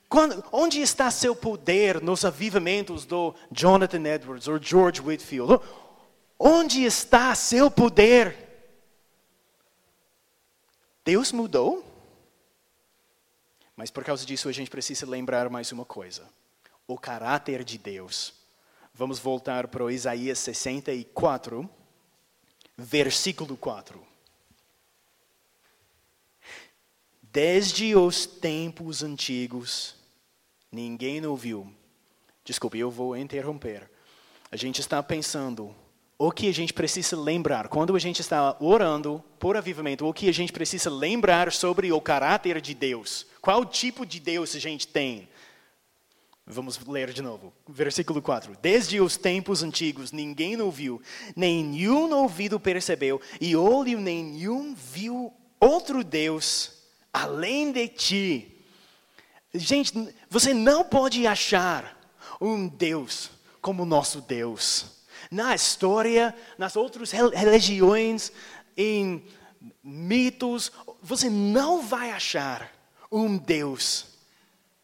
Quando, 0.08 0.44
onde 0.52 0.82
está 0.82 1.10
seu 1.10 1.36
poder 1.36 2.02
nos 2.02 2.26
avivamentos 2.26 3.06
do 3.06 3.34
Jonathan 3.52 4.04
Edwards 4.06 4.48
ou 4.48 4.62
George 4.62 5.02
Whitfield? 5.02 5.60
Onde 6.38 6.84
está 6.84 7.34
seu 7.36 7.72
poder? 7.72 8.36
Deus 11.06 11.32
mudou? 11.32 11.84
Mas 13.76 13.90
por 13.90 14.04
causa 14.04 14.26
disso 14.26 14.50
a 14.50 14.52
gente 14.52 14.70
precisa 14.70 15.08
lembrar 15.08 15.50
mais 15.50 15.72
uma 15.72 15.86
coisa: 15.86 16.28
o 16.88 16.98
caráter 16.98 17.64
de 17.64 17.78
Deus 17.78 18.38
Vamos 19.00 19.18
voltar 19.18 19.70
para 19.70 19.90
Isaías 19.94 20.40
64, 20.40 21.70
versículo 22.78 23.56
4. 23.56 24.06
Desde 27.22 27.96
os 27.96 28.26
tempos 28.26 29.02
antigos, 29.02 29.96
ninguém 30.70 31.26
ouviu. 31.26 31.74
Desculpe, 32.44 32.78
eu 32.78 32.92
vou 32.92 33.16
interromper. 33.16 33.90
A 34.52 34.58
gente 34.58 34.82
está 34.82 35.02
pensando 35.02 35.74
o 36.18 36.30
que 36.30 36.50
a 36.50 36.54
gente 36.54 36.74
precisa 36.74 37.18
lembrar. 37.18 37.70
Quando 37.70 37.96
a 37.96 38.00
gente 38.00 38.20
está 38.20 38.58
orando 38.60 39.24
por 39.40 39.56
avivamento, 39.56 40.06
o 40.06 40.14
que 40.14 40.28
a 40.28 40.34
gente 40.34 40.52
precisa 40.52 40.90
lembrar 40.90 41.54
sobre 41.54 41.90
o 41.94 42.02
caráter 42.02 42.60
de 42.60 42.74
Deus. 42.74 43.26
Qual 43.40 43.64
tipo 43.64 44.06
de 44.06 44.20
Deus 44.20 44.54
a 44.58 44.60
gente 44.60 44.86
tem? 44.86 45.30
Vamos 46.52 46.80
ler 46.88 47.14
de 47.14 47.22
novo. 47.22 47.54
Versículo 47.68 48.24
4. 48.24 48.58
Desde 48.60 49.00
os 49.00 49.16
tempos 49.16 49.62
antigos 49.62 50.12
ninguém 50.12 50.60
ouviu, 50.60 51.00
nenhum 51.36 52.12
ouvido 52.12 52.60
percebeu, 52.60 53.22
e 53.40 53.56
olho 53.56 54.02
nenhum 54.02 54.74
viu 54.74 55.32
outro 55.60 56.04
Deus 56.04 56.72
além 57.14 57.72
de 57.72 57.88
ti. 57.88 58.66
Gente, 59.54 59.94
você 60.28 60.52
não 60.52 60.84
pode 60.84 61.28
achar 61.28 61.96
um 62.42 62.68
Deus 62.68 63.30
como 63.62 63.86
nosso 63.86 64.20
Deus. 64.20 65.04
Na 65.30 65.54
história, 65.54 66.36
nas 66.58 66.76
outras 66.76 67.12
religiões, 67.12 68.32
em 68.76 69.24
mitos, 69.84 70.72
você 71.00 71.30
não 71.30 71.84
vai 71.84 72.10
achar 72.10 72.74
um 73.12 73.38
Deus 73.38 74.08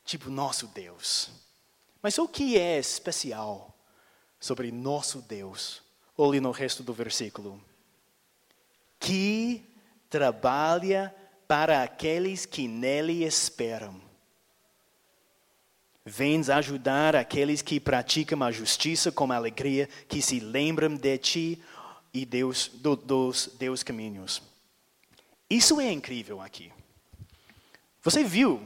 tipo 0.06 0.30
nosso 0.30 0.68
Deus. 0.68 1.45
Mas 2.06 2.20
o 2.20 2.28
que 2.28 2.56
é 2.56 2.78
especial 2.78 3.76
sobre 4.40 4.72
nosso 4.72 5.24
Deus? 5.24 5.82
Olhe 6.16 6.40
no 6.40 6.52
resto 6.52 6.84
do 6.84 6.94
versículo. 6.94 7.60
Que 9.00 9.66
trabalha 10.08 11.12
para 11.48 11.82
aqueles 11.82 12.46
que 12.46 12.68
nele 12.68 13.24
esperam. 13.24 14.00
Vens 16.06 16.48
ajudar 16.48 17.16
aqueles 17.16 17.64
que 17.64 17.80
praticam 17.80 18.44
a 18.44 18.52
justiça 18.52 19.12
com 19.12 19.32
alegria, 19.32 19.90
que 20.08 20.22
se 20.22 20.40
lembram 20.40 20.96
de 20.96 21.18
ti 21.18 21.64
e 22.14 22.24
Deus, 22.24 22.68
do, 22.68 22.96
dos 22.96 23.48
teus 23.58 23.82
caminhos. 23.82 24.44
Isso 25.50 25.82
é 25.82 25.92
incrível 25.92 26.40
aqui. 26.40 26.72
Você 28.04 28.24
viu? 28.24 28.62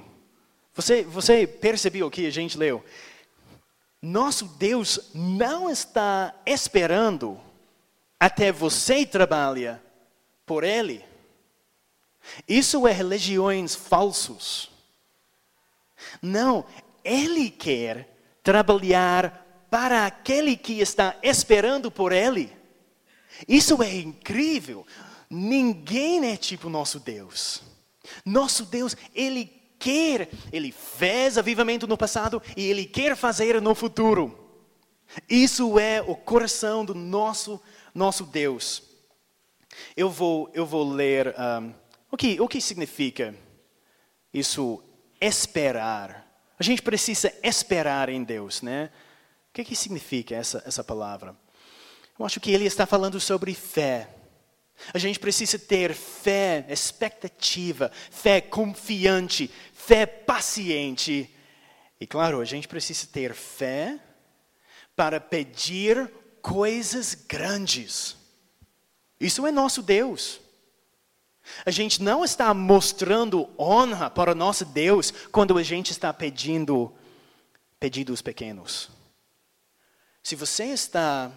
Você, 0.75 1.03
você 1.03 1.47
percebeu 1.47 2.07
o 2.07 2.11
que 2.11 2.25
a 2.25 2.31
gente 2.31 2.57
leu? 2.57 2.83
Nosso 4.01 4.45
Deus 4.45 5.11
não 5.13 5.69
está 5.69 6.33
esperando 6.45 7.39
até 8.19 8.51
você 8.51 9.05
trabalhe 9.05 9.75
por 10.45 10.63
Ele. 10.63 11.03
Isso 12.47 12.87
é 12.87 12.91
religiões 12.91 13.75
falsos. 13.75 14.69
Não, 16.21 16.65
Ele 17.03 17.49
quer 17.49 18.17
trabalhar 18.41 19.67
para 19.69 20.05
aquele 20.05 20.55
que 20.57 20.79
está 20.79 21.15
esperando 21.21 21.91
por 21.91 22.11
Ele. 22.11 22.55
Isso 23.47 23.81
é 23.83 23.95
incrível. 23.95 24.85
Ninguém 25.29 26.31
é 26.31 26.37
tipo 26.37 26.69
nosso 26.69 26.99
Deus. 26.99 27.61
Nosso 28.25 28.65
Deus, 28.65 28.95
Ele 29.13 29.58
quer, 29.79 30.29
Ele 30.51 30.71
fez 30.71 31.37
avivamento 31.37 31.87
no 31.87 31.97
passado 31.97 32.41
e 32.55 32.65
Ele 32.65 32.85
quer 32.85 33.15
fazer 33.15 33.61
no 33.61 33.73
futuro. 33.73 34.47
Isso 35.27 35.79
é 35.79 36.01
o 36.01 36.15
coração 36.15 36.85
do 36.85 36.93
nosso, 36.93 37.59
nosso 37.95 38.25
Deus. 38.25 38.83
Eu 39.95 40.09
vou, 40.09 40.49
eu 40.53 40.65
vou 40.65 40.87
ler 40.87 41.33
um, 41.37 41.73
o, 42.11 42.17
que, 42.17 42.39
o 42.39 42.47
que 42.47 42.61
significa 42.61 43.33
isso, 44.33 44.83
esperar. 45.19 46.27
A 46.59 46.63
gente 46.63 46.81
precisa 46.81 47.33
esperar 47.43 48.09
em 48.09 48.23
Deus, 48.23 48.61
né? 48.61 48.91
O 49.49 49.53
que, 49.53 49.63
que 49.63 49.75
significa 49.75 50.35
essa, 50.35 50.61
essa 50.65 50.83
palavra? 50.83 51.35
Eu 52.17 52.25
acho 52.25 52.39
que 52.39 52.51
ele 52.51 52.65
está 52.65 52.85
falando 52.85 53.19
sobre 53.19 53.53
fé. 53.53 54.09
A 54.93 54.97
gente 54.97 55.19
precisa 55.19 55.59
ter 55.59 55.93
fé, 55.93 56.65
expectativa, 56.69 57.91
fé 58.09 58.41
confiante, 58.41 59.49
fé 59.73 60.05
paciente. 60.05 61.29
E 61.99 62.07
claro, 62.07 62.39
a 62.41 62.45
gente 62.45 62.67
precisa 62.67 63.07
ter 63.07 63.33
fé 63.33 63.99
para 64.95 65.19
pedir 65.19 66.11
coisas 66.41 67.13
grandes. 67.13 68.15
Isso 69.19 69.45
é 69.45 69.51
nosso 69.51 69.81
Deus. 69.81 70.39
A 71.65 71.71
gente 71.71 72.01
não 72.01 72.23
está 72.23 72.53
mostrando 72.53 73.49
honra 73.57 74.09
para 74.09 74.35
nosso 74.35 74.65
Deus 74.65 75.11
quando 75.31 75.57
a 75.57 75.63
gente 75.63 75.91
está 75.91 76.13
pedindo 76.13 76.93
pedidos 77.79 78.21
pequenos. 78.21 78.89
Se 80.21 80.35
você 80.35 80.65
está 80.65 81.31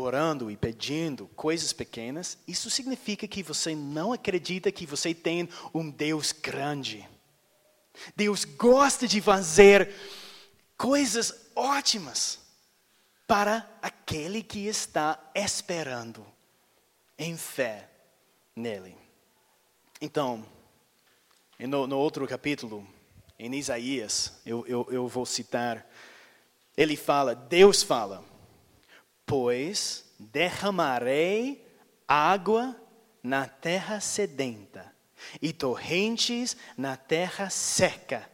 orando 0.00 0.50
e 0.50 0.56
pedindo 0.56 1.26
coisas 1.28 1.72
pequenas, 1.72 2.38
isso 2.46 2.70
significa 2.70 3.26
que 3.26 3.42
você 3.42 3.74
não 3.74 4.12
acredita 4.12 4.72
que 4.72 4.86
você 4.86 5.14
tem 5.14 5.48
um 5.74 5.90
Deus 5.90 6.32
grande. 6.32 7.08
Deus 8.14 8.44
gosta 8.44 9.06
de 9.06 9.20
fazer 9.20 9.94
coisas 10.76 11.50
ótimas 11.54 12.38
para 13.26 13.68
aquele 13.82 14.42
que 14.42 14.66
está 14.66 15.18
esperando 15.34 16.26
em 17.18 17.36
fé 17.36 17.88
nele. 18.54 18.96
Então, 20.00 20.46
no, 21.58 21.86
no 21.86 21.98
outro 21.98 22.26
capítulo, 22.26 22.86
em 23.38 23.54
Isaías, 23.54 24.32
eu, 24.46 24.64
eu, 24.66 24.86
eu 24.90 25.08
vou 25.08 25.26
citar, 25.26 25.86
ele 26.76 26.96
fala, 26.96 27.34
Deus 27.34 27.82
fala, 27.82 28.24
Pois 29.28 30.06
derramarei 30.18 31.64
água 32.08 32.74
na 33.22 33.46
terra 33.46 34.00
sedenta 34.00 34.90
e 35.42 35.52
torrentes 35.52 36.56
na 36.78 36.96
terra 36.96 37.50
seca. 37.50 38.28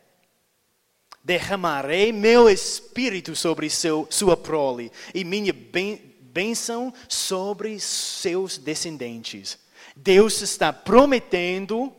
Derramarei 1.23 2.13
meu 2.13 2.49
espírito 2.49 3.35
sobre 3.35 3.69
seu, 3.69 4.07
sua 4.09 4.37
prole 4.37 4.93
e 5.13 5.25
minha 5.25 5.53
bênção 6.21 6.95
sobre 7.09 7.81
seus 7.81 8.57
descendentes. 8.57 9.59
Deus 9.97 10.41
está 10.43 10.73
prometendo 10.73 11.93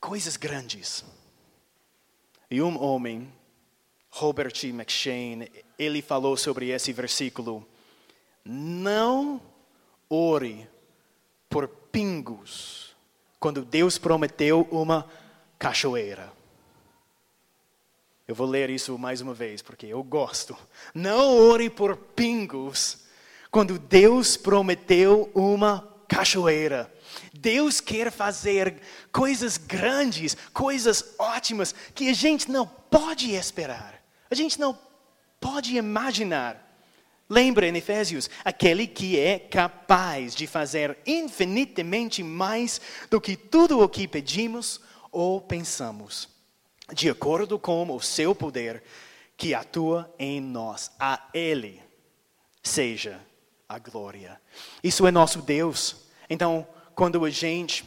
coisas 0.00 0.36
grandes. 0.36 1.04
E 2.50 2.62
um 2.62 2.80
homem 2.80 3.32
Robert 4.10 4.52
McShane, 4.64 5.50
ele 5.78 6.02
falou 6.02 6.36
sobre 6.36 6.70
esse 6.70 6.92
versículo. 6.92 7.66
Não 8.44 9.40
ore 10.08 10.68
por 11.48 11.68
pingos 11.68 12.94
quando 13.40 13.64
Deus 13.64 13.98
prometeu 13.98 14.66
uma 14.70 15.08
cachoeira. 15.58 16.32
Eu 18.26 18.34
vou 18.34 18.46
ler 18.46 18.70
isso 18.70 18.98
mais 18.98 19.20
uma 19.20 19.34
vez 19.34 19.60
porque 19.60 19.86
eu 19.86 20.02
gosto. 20.02 20.56
Não 20.94 21.36
ore 21.50 21.68
por 21.68 21.96
pingos 21.96 23.04
quando 23.50 23.78
Deus 23.78 24.36
prometeu 24.36 25.30
uma 25.34 25.86
cachoeira. 26.08 26.92
Deus 27.32 27.80
quer 27.80 28.10
fazer 28.10 28.80
coisas 29.12 29.56
grandes, 29.58 30.36
coisas 30.52 31.14
ótimas 31.18 31.74
que 31.94 32.08
a 32.08 32.14
gente 32.14 32.50
não 32.50 32.66
pode 32.66 33.32
esperar. 33.34 34.02
A 34.30 34.34
gente 34.34 34.58
não 34.58 34.76
pode 35.44 35.76
imaginar. 35.76 36.58
Lembra 37.28 37.68
em 37.68 37.76
Efésios, 37.76 38.30
aquele 38.42 38.86
que 38.86 39.20
é 39.20 39.38
capaz 39.38 40.34
de 40.34 40.46
fazer 40.46 40.96
infinitamente 41.06 42.22
mais 42.22 42.80
do 43.10 43.20
que 43.20 43.36
tudo 43.36 43.80
o 43.80 43.88
que 43.88 44.08
pedimos 44.08 44.80
ou 45.12 45.42
pensamos, 45.42 46.30
de 46.94 47.10
acordo 47.10 47.58
com 47.58 47.94
o 47.94 48.00
seu 48.00 48.34
poder 48.34 48.82
que 49.36 49.52
atua 49.52 50.10
em 50.18 50.40
nós. 50.40 50.90
A 50.98 51.28
Ele 51.34 51.82
seja 52.62 53.20
a 53.68 53.78
glória. 53.78 54.40
Isso 54.82 55.06
é 55.06 55.10
nosso 55.10 55.42
Deus. 55.42 56.06
Então, 56.30 56.66
quando 56.94 57.22
a 57.22 57.28
gente 57.28 57.84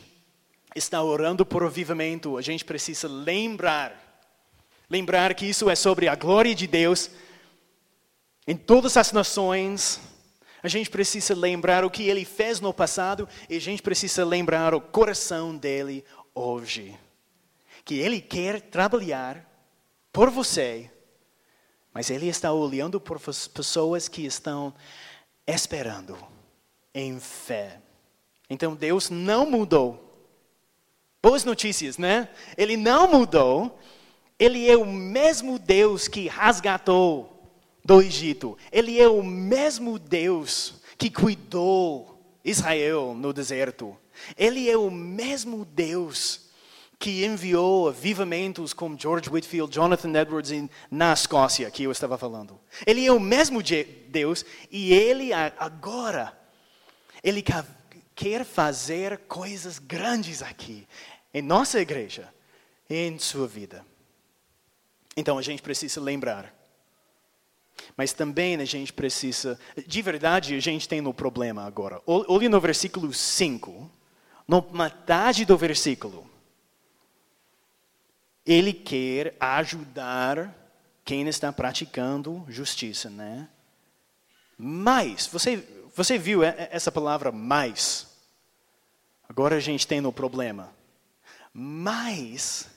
está 0.75 1.01
orando 1.01 1.43
por 1.43 1.63
avivamento, 1.63 2.37
a 2.37 2.41
gente 2.43 2.63
precisa 2.63 3.07
lembrar 3.07 4.07
Lembrar 4.89 5.33
que 5.33 5.45
isso 5.45 5.69
é 5.69 5.75
sobre 5.75 6.07
a 6.07 6.15
glória 6.15 6.55
de 6.55 6.65
Deus 6.65 7.11
em 8.47 8.55
todas 8.55 8.95
as 8.95 9.11
nações. 9.11 9.99
A 10.63 10.67
gente 10.67 10.89
precisa 10.89 11.35
lembrar 11.35 11.83
o 11.83 11.89
que 11.89 12.07
ele 12.07 12.25
fez 12.25 12.59
no 12.59 12.73
passado 12.73 13.27
e 13.49 13.57
a 13.57 13.61
gente 13.61 13.81
precisa 13.81 14.25
lembrar 14.25 14.73
o 14.73 14.81
coração 14.81 15.55
dele 15.55 16.03
hoje. 16.33 16.97
Que 17.83 17.95
ele 17.99 18.21
quer 18.21 18.61
trabalhar 18.61 19.45
por 20.11 20.29
você, 20.29 20.89
mas 21.93 22.09
ele 22.09 22.27
está 22.27 22.51
olhando 22.51 22.99
por 22.99 23.19
pessoas 23.53 24.07
que 24.07 24.25
estão 24.25 24.73
esperando 25.45 26.17
em 26.93 27.19
fé. 27.19 27.79
Então 28.49 28.75
Deus 28.75 29.09
não 29.09 29.49
mudou. 29.49 30.03
Boas 31.21 31.43
notícias, 31.43 31.97
né? 31.97 32.29
Ele 32.57 32.77
não 32.77 33.07
mudou. 33.07 33.79
Ele 34.39 34.69
é 34.69 34.77
o 34.77 34.85
mesmo 34.85 35.57
Deus 35.57 36.07
que 36.07 36.27
resgatou 36.27 37.36
do 37.87 38.01
Egito. 38.01 38.57
Ele 38.69 38.99
é 38.99 39.07
o 39.07 39.23
mesmo 39.23 39.97
Deus 39.97 40.75
que 40.97 41.09
cuidou 41.09 42.21
Israel 42.43 43.15
no 43.15 43.31
deserto. 43.31 43.97
Ele 44.37 44.69
é 44.69 44.77
o 44.77 44.91
mesmo 44.91 45.63
Deus 45.63 46.41
que 46.99 47.23
enviou 47.23 47.87
avivamentos 47.87 48.73
como 48.73 48.99
George 48.99 49.29
Whitfield, 49.29 49.73
Jonathan 49.73 50.19
Edwards 50.19 50.51
na 50.91 51.13
Escócia, 51.13 51.71
que 51.71 51.83
eu 51.83 51.91
estava 51.91 52.17
falando. 52.17 52.59
Ele 52.85 53.05
é 53.05 53.11
o 53.11 53.21
mesmo 53.21 53.63
Deus 53.63 54.43
e 54.69 54.91
ele 54.91 55.31
agora, 55.31 56.37
ele 57.23 57.41
quer 58.13 58.43
fazer 58.43 59.19
coisas 59.29 59.79
grandes 59.79 60.41
aqui, 60.41 60.85
em 61.33 61.41
nossa 61.41 61.79
igreja, 61.79 62.27
em 62.89 63.17
sua 63.17 63.47
vida. 63.47 63.85
Então 65.15 65.37
a 65.37 65.41
gente 65.41 65.61
precisa 65.61 66.01
lembrar 66.01 66.56
Mas 67.95 68.13
também 68.13 68.55
a 68.55 68.65
gente 68.65 68.93
precisa, 68.93 69.59
de 69.85 70.01
verdade, 70.01 70.55
a 70.55 70.59
gente 70.59 70.87
tem 70.87 71.05
um 71.05 71.13
problema 71.13 71.65
agora. 71.65 72.01
Olhe 72.05 72.47
no 72.49 72.59
versículo 72.59 73.13
5, 73.13 73.89
na 74.47 74.61
metade 74.71 75.45
do 75.45 75.57
versículo. 75.57 76.29
Ele 78.45 78.71
quer 78.71 79.35
ajudar 79.39 80.55
quem 81.03 81.27
está 81.27 81.51
praticando 81.51 82.45
justiça, 82.47 83.09
né? 83.09 83.47
Mas, 84.57 85.27
você, 85.27 85.67
você 85.95 86.17
viu 86.17 86.43
essa 86.43 86.91
palavra 86.91 87.31
mais? 87.31 88.07
Agora 89.29 89.55
a 89.55 89.59
gente 89.59 89.85
tem 89.85 90.05
um 90.05 90.11
problema. 90.11 90.73
Mas, 91.53 92.67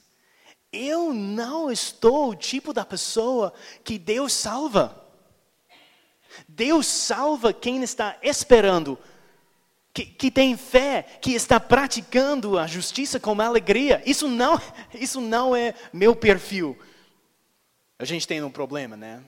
eu 0.73 1.13
não 1.13 1.71
estou 1.71 2.31
o 2.31 2.37
tipo 2.37 2.73
da 2.73 2.85
pessoa 2.85 3.53
que 3.83 3.99
Deus 3.99 4.33
salva. 4.33 5.05
Deus 6.49 6.87
salva 6.87 7.53
quem 7.53 7.83
está 7.83 8.17
esperando, 8.23 8.97
que, 9.93 10.07
que, 10.07 10.31
tem 10.31 10.57
fé, 10.57 11.03
que 11.21 11.33
está 11.33 11.59
praticando 11.59 12.57
a 12.59 12.67
justiça 12.67 13.19
com 13.19 13.41
alegria. 13.41 14.01
Isso 14.07 14.29
não, 14.29 14.61
isso 14.95 15.21
não 15.21 15.57
é 15.57 15.75
meu 15.93 16.15
perfil. 16.15 16.79
A 17.99 18.05
gente 18.05 18.27
tem 18.27 18.43
um 18.43 18.51
problema, 18.51 18.97
né? 18.97 19.23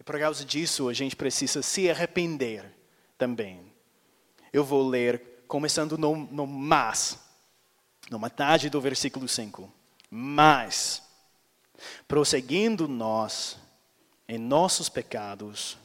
E 0.00 0.02
por 0.02 0.18
causa 0.18 0.44
disso, 0.44 0.88
a 0.88 0.94
gente 0.94 1.14
precisa 1.14 1.62
se 1.62 1.90
arrepender 1.90 2.64
também. 3.18 3.72
Eu 4.52 4.64
vou 4.64 4.88
ler, 4.88 5.44
começando 5.46 5.98
no, 5.98 6.16
no 6.16 6.46
mas, 6.46 7.18
na 8.10 8.18
metade 8.18 8.70
do 8.70 8.80
versículo 8.80 9.28
5. 9.28 9.75
Mas, 10.10 11.02
prosseguindo 12.06 12.86
nós 12.88 13.56
em 14.28 14.38
nossos 14.38 14.88
pecados, 14.88 15.76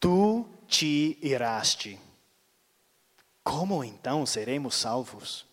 tu 0.00 0.46
te 0.66 1.18
iraste. 1.22 1.98
Como 3.42 3.82
então 3.82 4.26
seremos 4.26 4.74
salvos? 4.74 5.46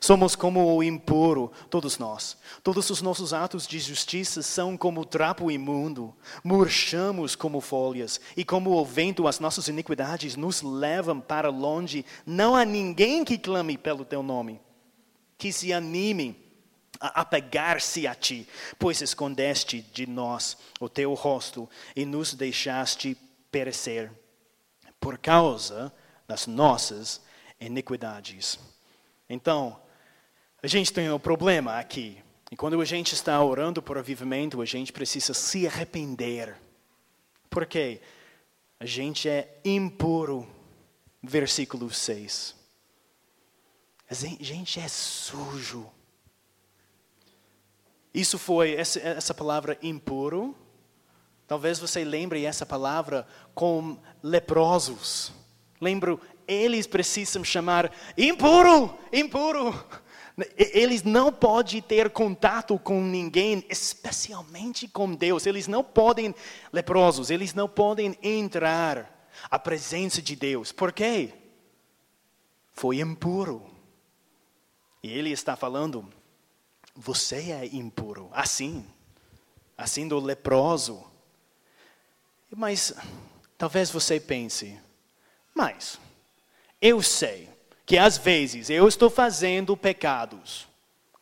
Somos 0.00 0.34
como 0.34 0.74
o 0.74 0.82
impuro, 0.82 1.50
todos 1.70 1.96
nós. 1.98 2.36
Todos 2.62 2.90
os 2.90 3.00
nossos 3.00 3.32
atos 3.32 3.66
de 3.66 3.78
justiça 3.78 4.42
são 4.42 4.76
como 4.76 5.04
trapo 5.04 5.50
imundo. 5.50 6.14
Murchamos 6.42 7.36
como 7.36 7.60
folhas, 7.60 8.20
e 8.36 8.44
como 8.44 8.72
o 8.72 8.84
vento, 8.84 9.28
as 9.28 9.38
nossas 9.38 9.68
iniquidades 9.68 10.36
nos 10.36 10.60
levam 10.62 11.20
para 11.20 11.48
longe. 11.48 12.04
Não 12.26 12.56
há 12.56 12.64
ninguém 12.64 13.24
que 13.24 13.38
clame 13.38 13.78
pelo 13.78 14.04
teu 14.04 14.22
nome, 14.22 14.60
que 15.38 15.52
se 15.52 15.72
anime 15.72 16.45
a 17.00 17.20
apegar-se 17.20 18.06
a 18.06 18.14
ti, 18.14 18.48
pois 18.78 19.00
escondeste 19.00 19.80
de 19.80 20.06
nós 20.06 20.56
o 20.80 20.88
teu 20.88 21.12
rosto 21.14 21.68
e 21.94 22.04
nos 22.04 22.34
deixaste 22.34 23.16
perecer 23.50 24.10
por 25.00 25.18
causa 25.18 25.92
das 26.26 26.46
nossas 26.46 27.20
iniquidades. 27.60 28.58
Então, 29.28 29.80
a 30.62 30.66
gente 30.66 30.92
tem 30.92 31.10
um 31.10 31.18
problema 31.18 31.78
aqui. 31.78 32.22
E 32.50 32.56
quando 32.56 32.80
a 32.80 32.84
gente 32.84 33.12
está 33.12 33.42
orando 33.42 33.82
por 33.82 33.98
avivamento, 33.98 34.60
a 34.62 34.64
gente 34.64 34.92
precisa 34.92 35.34
se 35.34 35.66
arrepender. 35.66 36.56
Por 37.50 37.66
quê? 37.66 38.00
A 38.78 38.86
gente 38.86 39.28
é 39.28 39.58
impuro. 39.64 40.48
Versículo 41.22 41.90
6. 41.90 42.54
A 44.08 44.14
gente 44.14 44.78
é 44.78 44.86
sujo. 44.86 45.90
Isso 48.16 48.38
foi, 48.38 48.72
essa, 48.72 49.34
palavra 49.34 49.78
impuro, 49.82 50.56
talvez 51.46 51.78
você 51.78 52.02
lembre 52.02 52.46
essa 52.46 52.64
palavra 52.64 53.26
com 53.54 53.98
leprosos. 54.22 55.30
Lembro, 55.78 56.18
eles 56.48 56.86
precisam 56.86 57.44
chamar 57.44 57.92
impuro, 58.16 58.98
impuro. 59.12 59.84
Eles 60.56 61.02
não 61.02 61.30
podem 61.30 61.82
ter 61.82 62.08
contato 62.08 62.78
com 62.78 63.02
ninguém, 63.02 63.62
especialmente 63.68 64.88
com 64.88 65.14
Deus. 65.14 65.44
Eles 65.44 65.68
não 65.68 65.84
podem, 65.84 66.34
leprosos, 66.72 67.28
eles 67.28 67.52
não 67.52 67.68
podem 67.68 68.16
entrar 68.22 69.28
à 69.50 69.58
presença 69.58 70.22
de 70.22 70.34
Deus. 70.34 70.72
Por 70.72 70.90
quê? 70.90 71.34
Foi 72.72 72.98
impuro. 72.98 73.62
E 75.02 75.12
ele 75.12 75.32
está 75.32 75.54
falando, 75.54 76.10
você 76.96 77.52
é 77.52 77.66
impuro, 77.66 78.30
assim, 78.32 78.84
assim 79.76 80.08
do 80.08 80.18
leproso. 80.18 81.04
Mas 82.54 82.94
talvez 83.58 83.90
você 83.90 84.18
pense, 84.18 84.78
mas 85.54 85.98
eu 86.80 87.02
sei 87.02 87.48
que 87.84 87.98
às 87.98 88.16
vezes 88.16 88.70
eu 88.70 88.88
estou 88.88 89.10
fazendo 89.10 89.76
pecados. 89.76 90.66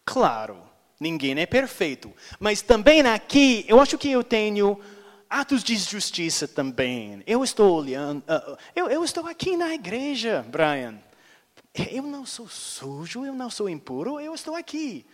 Claro, 0.04 0.62
ninguém 1.00 1.38
é 1.40 1.46
perfeito, 1.46 2.12
mas 2.38 2.62
também 2.62 3.00
aqui 3.02 3.64
eu 3.66 3.80
acho 3.80 3.98
que 3.98 4.10
eu 4.10 4.22
tenho 4.22 4.80
atos 5.28 5.64
de 5.64 5.76
justiça 5.76 6.46
também. 6.46 7.22
Eu 7.26 7.42
estou 7.42 7.76
olhando, 7.76 8.20
uh, 8.20 8.56
eu, 8.76 8.88
eu 8.88 9.02
estou 9.02 9.26
aqui 9.26 9.56
na 9.56 9.74
igreja, 9.74 10.44
Brian. 10.48 11.00
Eu 11.90 12.04
não 12.04 12.24
sou 12.24 12.48
sujo, 12.48 13.24
eu 13.24 13.34
não 13.34 13.50
sou 13.50 13.68
impuro, 13.68 14.20
eu 14.20 14.32
estou 14.32 14.54
aqui. 14.54 15.04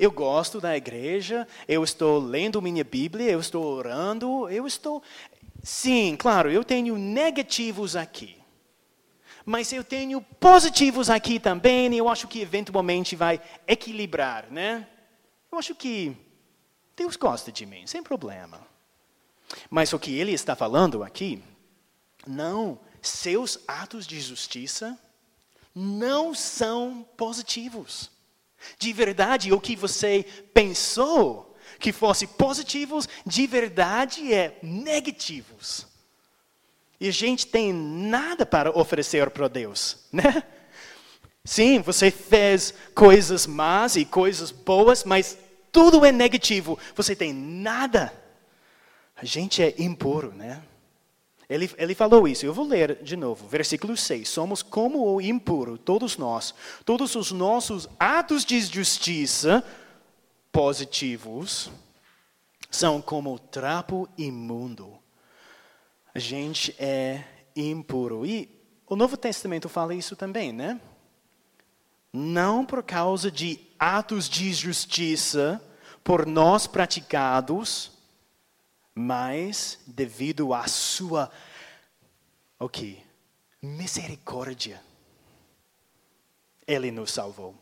Eu 0.00 0.10
gosto 0.10 0.62
da 0.62 0.74
igreja, 0.74 1.46
eu 1.68 1.84
estou 1.84 2.18
lendo 2.18 2.62
minha 2.62 2.82
Bíblia, 2.82 3.30
eu 3.30 3.38
estou 3.38 3.62
orando, 3.62 4.48
eu 4.48 4.66
estou. 4.66 5.02
Sim, 5.62 6.16
claro, 6.18 6.50
eu 6.50 6.64
tenho 6.64 6.96
negativos 6.96 7.94
aqui. 7.94 8.38
Mas 9.44 9.70
eu 9.74 9.84
tenho 9.84 10.22
positivos 10.22 11.10
aqui 11.10 11.38
também, 11.38 11.92
e 11.92 11.98
eu 11.98 12.08
acho 12.08 12.28
que 12.28 12.40
eventualmente 12.40 13.14
vai 13.14 13.42
equilibrar, 13.68 14.50
né? 14.50 14.88
Eu 15.52 15.58
acho 15.58 15.74
que 15.74 16.16
Deus 16.96 17.14
gosta 17.16 17.52
de 17.52 17.66
mim, 17.66 17.86
sem 17.86 18.02
problema. 18.02 18.58
Mas 19.68 19.92
o 19.92 19.98
que 19.98 20.18
ele 20.18 20.32
está 20.32 20.56
falando 20.56 21.02
aqui, 21.02 21.42
não, 22.26 22.80
seus 23.02 23.58
atos 23.68 24.06
de 24.06 24.18
justiça 24.18 24.98
não 25.74 26.34
são 26.34 27.06
positivos. 27.18 28.10
De 28.78 28.92
verdade, 28.92 29.52
o 29.52 29.60
que 29.60 29.76
você 29.76 30.24
pensou 30.52 31.56
que 31.78 31.92
fosse 31.92 32.26
positivos, 32.26 33.08
de 33.24 33.46
verdade 33.46 34.32
é 34.32 34.58
negativos. 34.62 35.86
E 37.00 37.08
a 37.08 37.12
gente 37.12 37.46
tem 37.46 37.72
nada 37.72 38.44
para 38.44 38.76
oferecer 38.78 39.30
para 39.30 39.48
Deus, 39.48 39.98
né? 40.12 40.42
Sim, 41.42 41.80
você 41.80 42.10
fez 42.10 42.74
coisas 42.94 43.46
más 43.46 43.96
e 43.96 44.04
coisas 44.04 44.50
boas, 44.50 45.04
mas 45.04 45.38
tudo 45.72 46.04
é 46.04 46.12
negativo. 46.12 46.78
Você 46.94 47.16
tem 47.16 47.32
nada. 47.32 48.12
A 49.16 49.24
gente 49.24 49.62
é 49.62 49.74
impuro, 49.78 50.32
né? 50.34 50.62
Ele, 51.50 51.68
ele 51.76 51.96
falou 51.96 52.28
isso, 52.28 52.46
eu 52.46 52.54
vou 52.54 52.64
ler 52.64 53.02
de 53.02 53.16
novo, 53.16 53.48
versículo 53.48 53.96
6. 53.96 54.28
Somos 54.28 54.62
como 54.62 55.12
o 55.12 55.20
impuro, 55.20 55.76
todos 55.76 56.16
nós. 56.16 56.54
Todos 56.84 57.16
os 57.16 57.32
nossos 57.32 57.88
atos 57.98 58.44
de 58.44 58.60
justiça 58.60 59.64
positivos 60.52 61.68
são 62.70 63.02
como 63.02 63.36
trapo 63.36 64.08
imundo. 64.16 64.96
A 66.14 66.20
gente 66.20 66.72
é 66.78 67.24
impuro. 67.56 68.24
E 68.24 68.48
o 68.86 68.94
Novo 68.94 69.16
Testamento 69.16 69.68
fala 69.68 69.92
isso 69.92 70.14
também, 70.14 70.52
né? 70.52 70.80
Não 72.12 72.64
por 72.64 72.80
causa 72.80 73.28
de 73.28 73.58
atos 73.76 74.28
de 74.28 74.52
justiça 74.52 75.60
por 76.04 76.26
nós 76.26 76.68
praticados, 76.68 77.90
mas 79.00 79.78
devido 79.86 80.52
à 80.52 80.66
sua 80.66 81.30
o 82.58 82.68
que? 82.68 83.02
Misericórdia. 83.62 84.82
Ele 86.66 86.90
nos 86.90 87.10
salvou. 87.10 87.54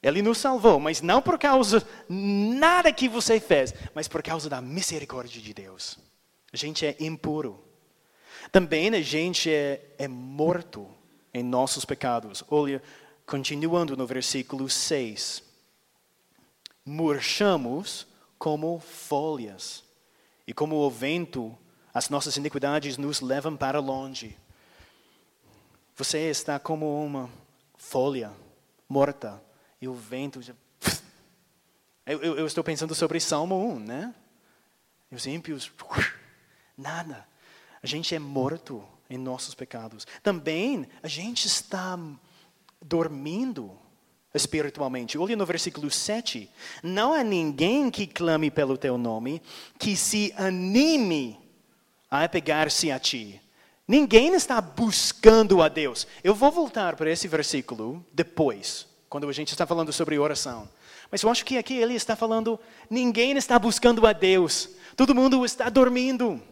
Ele 0.00 0.22
nos 0.22 0.38
salvou, 0.38 0.78
mas 0.78 1.00
não 1.00 1.20
por 1.20 1.38
causa 1.38 1.86
nada 2.08 2.92
que 2.92 3.08
você 3.08 3.40
fez, 3.40 3.74
mas 3.94 4.06
por 4.06 4.22
causa 4.22 4.48
da 4.48 4.60
misericórdia 4.60 5.42
de 5.42 5.52
Deus. 5.52 5.98
A 6.52 6.56
gente 6.56 6.86
é 6.86 6.96
impuro. 7.00 7.62
Também 8.52 8.94
a 8.94 9.00
gente 9.00 9.50
é, 9.50 9.94
é 9.98 10.06
morto 10.06 10.88
em 11.32 11.42
nossos 11.42 11.84
pecados. 11.84 12.44
Olha, 12.48 12.80
continuando 13.26 13.96
no 13.96 14.06
versículo 14.06 14.70
6. 14.70 15.42
Murchamos 16.84 18.06
como 18.44 18.78
folhas. 18.78 19.82
E 20.46 20.52
como 20.52 20.76
o 20.76 20.90
vento, 20.90 21.56
as 21.94 22.10
nossas 22.10 22.36
iniquidades 22.36 22.98
nos 22.98 23.22
levam 23.22 23.56
para 23.56 23.80
longe. 23.80 24.36
Você 25.96 26.28
está 26.28 26.58
como 26.58 27.02
uma 27.02 27.30
folha 27.78 28.30
morta 28.86 29.42
e 29.80 29.88
o 29.88 29.94
vento. 29.94 30.42
Já... 30.42 30.52
Eu, 32.04 32.20
eu, 32.20 32.36
eu 32.40 32.46
estou 32.46 32.62
pensando 32.62 32.94
sobre 32.94 33.18
Salmo 33.18 33.56
1, 33.76 33.78
né? 33.78 34.14
Os 35.10 35.26
ímpios 35.26 35.72
Nada. 36.76 37.26
A 37.82 37.86
gente 37.86 38.14
é 38.14 38.18
morto 38.18 38.86
em 39.08 39.16
nossos 39.16 39.54
pecados. 39.54 40.06
Também 40.22 40.86
a 41.02 41.08
gente 41.08 41.46
está 41.46 41.98
dormindo 42.78 43.74
espiritualmente. 44.34 45.16
Olha 45.16 45.36
no 45.36 45.46
versículo 45.46 45.90
7. 45.90 46.50
Não 46.82 47.14
há 47.14 47.22
ninguém 47.22 47.90
que 47.90 48.06
clame 48.06 48.50
pelo 48.50 48.76
teu 48.76 48.98
nome, 48.98 49.40
que 49.78 49.96
se 49.96 50.34
anime 50.36 51.38
a 52.10 52.24
apegar-se 52.24 52.90
a 52.90 52.98
ti. 52.98 53.40
Ninguém 53.86 54.34
está 54.34 54.60
buscando 54.60 55.62
a 55.62 55.68
Deus. 55.68 56.06
Eu 56.22 56.34
vou 56.34 56.50
voltar 56.50 56.96
para 56.96 57.10
esse 57.10 57.28
versículo 57.28 58.04
depois, 58.12 58.86
quando 59.08 59.28
a 59.28 59.32
gente 59.32 59.52
está 59.52 59.66
falando 59.66 59.92
sobre 59.92 60.18
oração. 60.18 60.68
Mas 61.10 61.22
eu 61.22 61.30
acho 61.30 61.44
que 61.44 61.58
aqui 61.58 61.74
ele 61.74 61.94
está 61.94 62.16
falando: 62.16 62.58
ninguém 62.90 63.36
está 63.36 63.58
buscando 63.58 64.06
a 64.06 64.12
Deus, 64.12 64.70
todo 64.96 65.14
mundo 65.14 65.44
está 65.44 65.68
dormindo. 65.68 66.42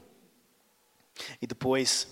E 1.40 1.46
depois, 1.46 2.06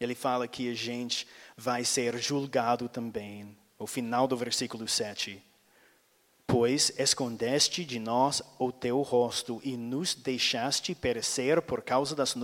ele 0.00 0.14
fala 0.14 0.48
que 0.48 0.70
a 0.70 0.74
gente 0.74 1.26
vai 1.56 1.84
ser 1.84 2.18
julgado 2.18 2.88
também. 2.88 3.56
O 3.78 3.86
final 3.86 4.26
do 4.26 4.36
versículo 4.36 4.88
7. 4.88 5.42
Pois 6.46 6.92
escondeste 6.96 7.84
de 7.84 7.98
nós 7.98 8.40
o 8.58 8.70
teu 8.70 9.02
rosto 9.02 9.60
e 9.64 9.76
nos 9.76 10.14
deixaste 10.14 10.94
perecer 10.94 11.60
por 11.60 11.82
causa 11.82 12.14
das 12.14 12.36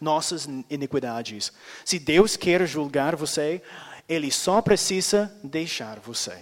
nossas 0.00 0.48
iniquidades. 0.70 1.52
Se 1.84 1.98
Deus 1.98 2.36
quer 2.36 2.66
julgar 2.66 3.16
você, 3.16 3.60
Ele 4.08 4.30
só 4.30 4.62
precisa 4.62 5.36
deixar 5.42 5.98
você. 5.98 6.38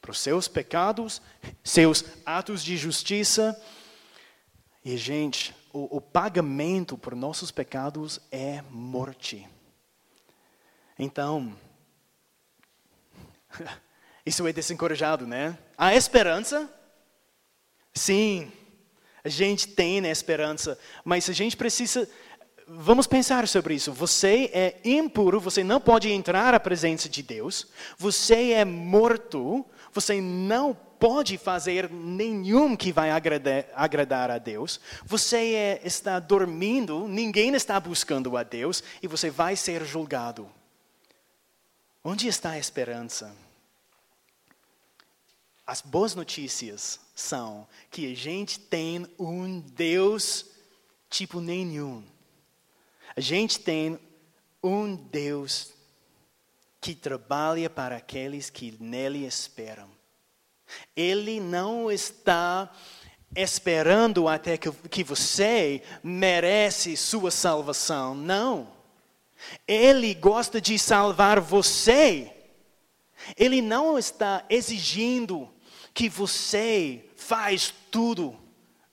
Para 0.00 0.12
os 0.12 0.18
seus 0.18 0.48
pecados, 0.48 1.20
seus 1.62 2.04
atos 2.24 2.64
de 2.64 2.76
justiça. 2.76 3.60
E, 4.82 4.96
gente, 4.96 5.54
o, 5.72 5.98
o 5.98 6.00
pagamento 6.00 6.96
por 6.96 7.14
nossos 7.14 7.50
pecados 7.50 8.18
é 8.30 8.62
morte. 8.70 9.46
Então, 10.98 11.54
isso 14.24 14.46
é 14.46 14.52
desencorajado, 14.52 15.26
né? 15.26 15.58
Há 15.76 15.94
esperança? 15.94 16.68
Sim, 17.92 18.50
a 19.22 19.28
gente 19.28 19.68
tem 19.68 20.06
esperança, 20.06 20.78
mas 21.04 21.28
a 21.30 21.32
gente 21.32 21.56
precisa. 21.56 22.08
Vamos 22.66 23.06
pensar 23.06 23.46
sobre 23.46 23.74
isso. 23.74 23.92
Você 23.92 24.50
é 24.52 24.80
impuro, 24.84 25.38
você 25.38 25.62
não 25.62 25.80
pode 25.80 26.10
entrar 26.10 26.54
à 26.54 26.60
presença 26.60 27.08
de 27.08 27.22
Deus, 27.22 27.66
você 27.96 28.52
é 28.52 28.64
morto, 28.64 29.64
você 29.92 30.20
não 30.20 30.74
pode 30.98 31.36
fazer 31.36 31.90
nenhum 31.90 32.74
que 32.74 32.90
vai 32.90 33.10
agradar, 33.10 33.66
agradar 33.74 34.30
a 34.30 34.38
Deus, 34.38 34.80
você 35.04 35.54
é, 35.54 35.80
está 35.84 36.18
dormindo, 36.18 37.06
ninguém 37.06 37.54
está 37.54 37.78
buscando 37.78 38.36
a 38.36 38.42
Deus 38.42 38.82
e 39.02 39.06
você 39.06 39.28
vai 39.28 39.54
ser 39.54 39.84
julgado. 39.84 40.50
Onde 42.06 42.28
está 42.28 42.50
a 42.50 42.58
esperança? 42.58 43.34
As 45.66 45.80
boas 45.80 46.14
notícias 46.14 47.00
são 47.14 47.66
que 47.90 48.12
a 48.12 48.14
gente 48.14 48.60
tem 48.60 49.06
um 49.18 49.58
Deus 49.58 50.44
tipo 51.08 51.40
nenhum. 51.40 52.04
A 53.16 53.20
gente 53.22 53.58
tem 53.58 53.98
um 54.62 54.94
Deus 54.94 55.72
que 56.78 56.94
trabalha 56.94 57.70
para 57.70 57.96
aqueles 57.96 58.50
que 58.50 58.76
nele 58.78 59.24
esperam. 59.24 59.88
Ele 60.94 61.40
não 61.40 61.90
está 61.90 62.70
esperando 63.34 64.28
até 64.28 64.58
que, 64.58 64.70
que 64.70 65.02
você 65.02 65.82
merece 66.02 66.98
sua 66.98 67.30
salvação. 67.30 68.14
Não. 68.14 68.73
Ele 69.66 70.14
gosta 70.14 70.60
de 70.60 70.78
salvar 70.78 71.40
você. 71.40 72.30
Ele 73.36 73.62
não 73.62 73.98
está 73.98 74.44
exigindo 74.48 75.48
que 75.92 76.08
você 76.08 77.04
faz 77.16 77.72
tudo, 77.90 78.36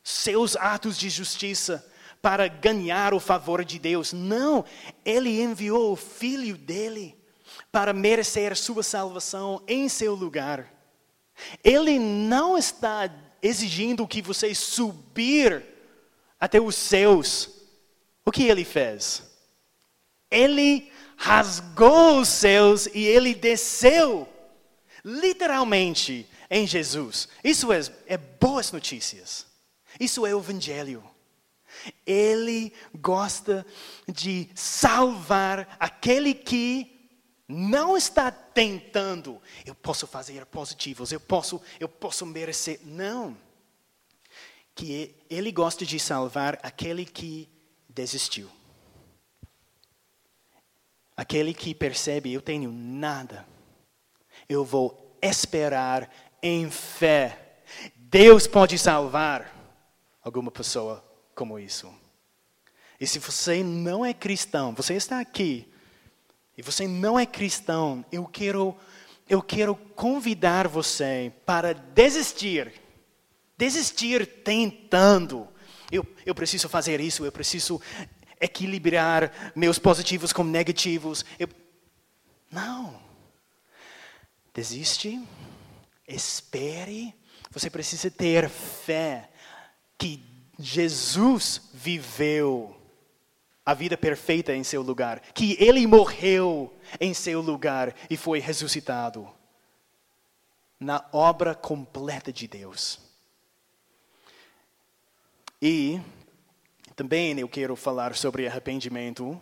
seus 0.03 0.55
atos 0.55 0.97
de 0.97 1.09
justiça, 1.09 1.85
para 2.21 2.47
ganhar 2.47 3.13
o 3.13 3.19
favor 3.19 3.65
de 3.65 3.79
Deus. 3.79 4.13
Não, 4.13 4.63
Ele 5.03 5.41
enviou 5.41 5.91
o 5.91 5.95
Filho 5.95 6.55
dele 6.55 7.17
para 7.71 7.93
merecer 7.93 8.55
sua 8.55 8.83
salvação 8.83 9.61
em 9.67 9.89
seu 9.89 10.13
lugar. 10.13 10.71
Ele 11.63 11.97
não 11.97 12.57
está 12.57 13.09
exigindo 13.41 14.07
que 14.07 14.21
você 14.21 14.53
subir 14.53 15.65
até 16.39 16.59
os 16.59 16.75
céus. 16.75 17.49
O 18.25 18.31
que 18.31 18.43
ele 18.43 18.63
fez? 18.63 19.23
Ele 20.32 20.91
rasgou 21.17 22.20
os 22.20 22.30
céus 22.30 22.88
e 22.88 23.06
ele 23.06 23.36
desceu, 23.36 24.28
literalmente, 25.06 26.28
em 26.50 26.65
Jesus. 26.65 27.30
Isso 27.44 27.72
é, 27.72 27.80
é 28.08 28.17
boas 28.17 28.72
notícias. 28.72 29.46
Isso 30.00 30.26
é 30.26 30.34
o 30.34 30.39
Evangelho. 30.39 31.04
Ele 32.06 32.74
gosta 32.96 33.65
de 34.08 34.50
salvar 34.56 35.78
aquele 35.80 36.34
que 36.34 37.10
não 37.48 37.96
está 37.96 38.32
tentando. 38.32 39.41
Eu 39.65 39.76
posso 39.76 40.08
fazer 40.08 40.46
positivos, 40.46 41.12
eu 41.12 41.20
posso, 41.20 41.62
eu 41.80 41.88
posso 41.88 42.26
merecer. 42.26 42.80
Não. 42.84 43.38
Que 44.74 45.15
ele 45.30 45.52
gosta 45.52 45.86
de 45.86 46.00
salvar 46.00 46.60
aquele 46.63 47.06
que 47.06 47.50
desistiu. 47.88 48.50
Aquele 51.15 51.54
que 51.54 51.76
percebe, 51.76 52.34
eu 52.34 52.41
tenho 52.41 52.71
nada. 52.71 53.45
Eu 54.47 54.63
vou 54.65 55.17
esperar 55.21 56.10
em 56.41 56.69
fé. 56.69 57.62
Deus 57.95 58.47
pode 58.47 58.78
salvar 58.78 59.56
alguma 60.24 60.52
pessoa 60.52 61.04
como 61.36 61.60
isso. 61.60 61.93
E 63.00 63.08
se 63.08 63.19
você 63.19 63.63
não 63.63 64.06
é 64.06 64.13
cristão, 64.13 64.74
você 64.74 64.93
está 64.93 65.19
aqui 65.19 65.67
e 66.58 66.62
você 66.62 66.88
não 66.88 67.19
é 67.19 67.26
cristão, 67.26 68.06
eu 68.12 68.26
quero 68.26 68.78
eu 69.30 69.41
quero 69.41 69.76
convidar 69.76 70.67
você 70.67 71.32
para 71.45 71.74
desistir. 71.74 72.74
Desistir 73.58 74.26
tentando. 74.43 75.47
Eu, 75.89 76.06
eu 76.26 76.36
preciso 76.36 76.67
fazer 76.67 77.00
isso, 77.00 77.24
eu 77.24 77.32
preciso 77.32 77.82
equilibrar 78.41 79.54
meus 79.56 79.77
positivos 79.77 80.34
com 80.34 80.43
negativos. 80.43 81.23
Eu... 81.39 81.47
Não. 82.51 82.99
Desiste 84.54 85.21
espere. 86.08 87.13
Você 87.51 87.69
precisa 87.69 88.10
ter 88.10 88.49
fé 88.49 89.30
que 89.97 90.23
Jesus 90.58 91.69
viveu 91.73 92.77
a 93.65 93.73
vida 93.73 93.97
perfeita 93.97 94.54
em 94.56 94.63
seu 94.63 94.82
lugar, 94.82 95.19
que 95.34 95.56
ele 95.60 95.86
morreu 95.86 96.73
em 96.99 97.13
seu 97.13 97.41
lugar 97.41 97.95
e 98.10 98.17
foi 98.17 98.39
ressuscitado 98.39 99.30
na 100.80 101.06
obra 101.12 101.54
completa 101.54 102.34
de 102.34 102.47
Deus. 102.47 102.99
E 105.62 106.01
também 107.01 107.39
eu 107.39 107.49
quero 107.49 107.75
falar 107.75 108.15
sobre 108.15 108.45
arrependimento 108.45 109.41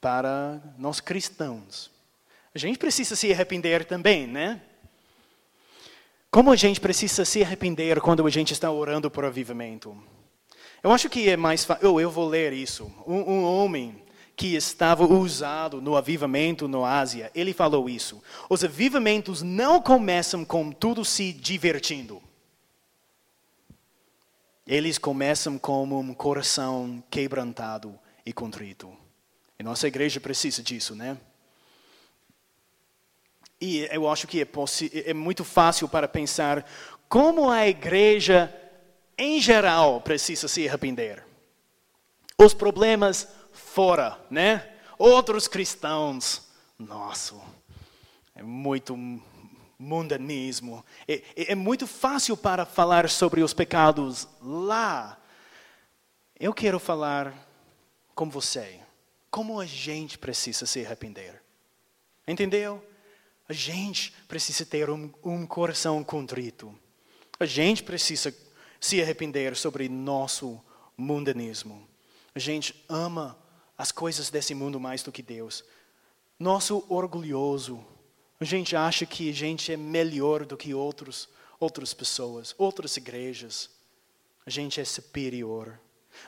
para 0.00 0.62
nós 0.78 1.00
cristãos. 1.00 1.90
A 2.54 2.58
gente 2.58 2.78
precisa 2.78 3.16
se 3.16 3.32
arrepender 3.32 3.84
também, 3.84 4.28
né? 4.28 4.62
Como 6.30 6.52
a 6.52 6.56
gente 6.56 6.80
precisa 6.80 7.24
se 7.24 7.42
arrepender 7.42 8.00
quando 8.00 8.24
a 8.24 8.30
gente 8.30 8.52
está 8.52 8.70
orando 8.70 9.10
por 9.10 9.24
avivamento? 9.24 10.00
Eu 10.80 10.92
acho 10.92 11.10
que 11.10 11.28
é 11.28 11.36
mais 11.36 11.64
fácil. 11.64 11.94
Oh, 11.94 12.00
eu 12.00 12.12
vou 12.12 12.28
ler 12.28 12.52
isso. 12.52 12.88
Um, 13.04 13.28
um, 13.28 13.44
homem 13.44 14.00
que 14.36 14.54
estava 14.54 15.04
usado 15.04 15.82
no 15.82 15.96
avivamento 15.96 16.68
no 16.68 16.84
Ásia, 16.84 17.28
ele 17.34 17.52
falou 17.52 17.88
isso. 17.88 18.22
Os 18.48 18.62
avivamentos 18.62 19.42
não 19.42 19.82
começam 19.82 20.44
com 20.44 20.70
tudo 20.70 21.04
se 21.04 21.32
divertindo. 21.32 22.22
Eles 24.68 24.98
começam 24.98 25.58
com 25.58 25.84
um 25.84 26.12
coração 26.12 27.02
quebrantado 27.10 27.98
e 28.26 28.34
contrito. 28.34 28.94
E 29.58 29.62
nossa 29.62 29.88
igreja 29.88 30.20
precisa 30.20 30.62
disso, 30.62 30.94
né? 30.94 31.16
E 33.58 33.88
eu 33.90 34.06
acho 34.06 34.26
que 34.26 34.42
é, 34.42 34.46
é 35.06 35.14
muito 35.14 35.42
fácil 35.42 35.88
para 35.88 36.06
pensar 36.06 36.70
como 37.08 37.48
a 37.48 37.66
igreja, 37.66 38.54
em 39.16 39.40
geral, 39.40 40.02
precisa 40.02 40.46
se 40.46 40.68
arrepender. 40.68 41.24
Os 42.38 42.52
problemas 42.52 43.26
fora, 43.50 44.20
né? 44.30 44.70
Outros 44.98 45.48
cristãos, 45.48 46.46
nossa, 46.78 47.34
é 48.34 48.42
muito 48.42 48.94
mundanismo. 49.78 50.84
É, 51.06 51.22
é, 51.36 51.54
muito 51.54 51.86
fácil 51.86 52.36
para 52.36 52.66
falar 52.66 53.08
sobre 53.08 53.42
os 53.42 53.54
pecados 53.54 54.26
lá. 54.42 55.20
Eu 56.38 56.52
quero 56.52 56.78
falar 56.78 57.34
com 58.14 58.28
você 58.28 58.80
como 59.30 59.60
a 59.60 59.66
gente 59.66 60.18
precisa 60.18 60.66
se 60.66 60.84
arrepender. 60.84 61.42
Entendeu? 62.26 62.84
A 63.48 63.52
gente 63.52 64.12
precisa 64.26 64.66
ter 64.66 64.90
um, 64.90 65.10
um 65.24 65.46
coração 65.46 66.02
contrito. 66.02 66.74
A 67.38 67.46
gente 67.46 67.82
precisa 67.82 68.34
se 68.80 69.00
arrepender 69.00 69.56
sobre 69.56 69.88
nosso 69.88 70.60
mundanismo. 70.96 71.88
A 72.34 72.38
gente 72.38 72.84
ama 72.88 73.38
as 73.76 73.92
coisas 73.92 74.28
desse 74.28 74.54
mundo 74.54 74.80
mais 74.80 75.02
do 75.02 75.12
que 75.12 75.22
Deus. 75.22 75.64
Nosso 76.38 76.84
orgulhoso. 76.88 77.84
A 78.40 78.44
gente 78.44 78.76
acha 78.76 79.04
que 79.04 79.30
a 79.30 79.34
gente 79.34 79.72
é 79.72 79.76
melhor 79.76 80.46
do 80.46 80.56
que 80.56 80.72
outros, 80.72 81.28
outras 81.58 81.92
pessoas, 81.92 82.54
outras 82.56 82.96
igrejas. 82.96 83.68
A 84.46 84.50
gente 84.50 84.80
é 84.80 84.84
superior. 84.84 85.78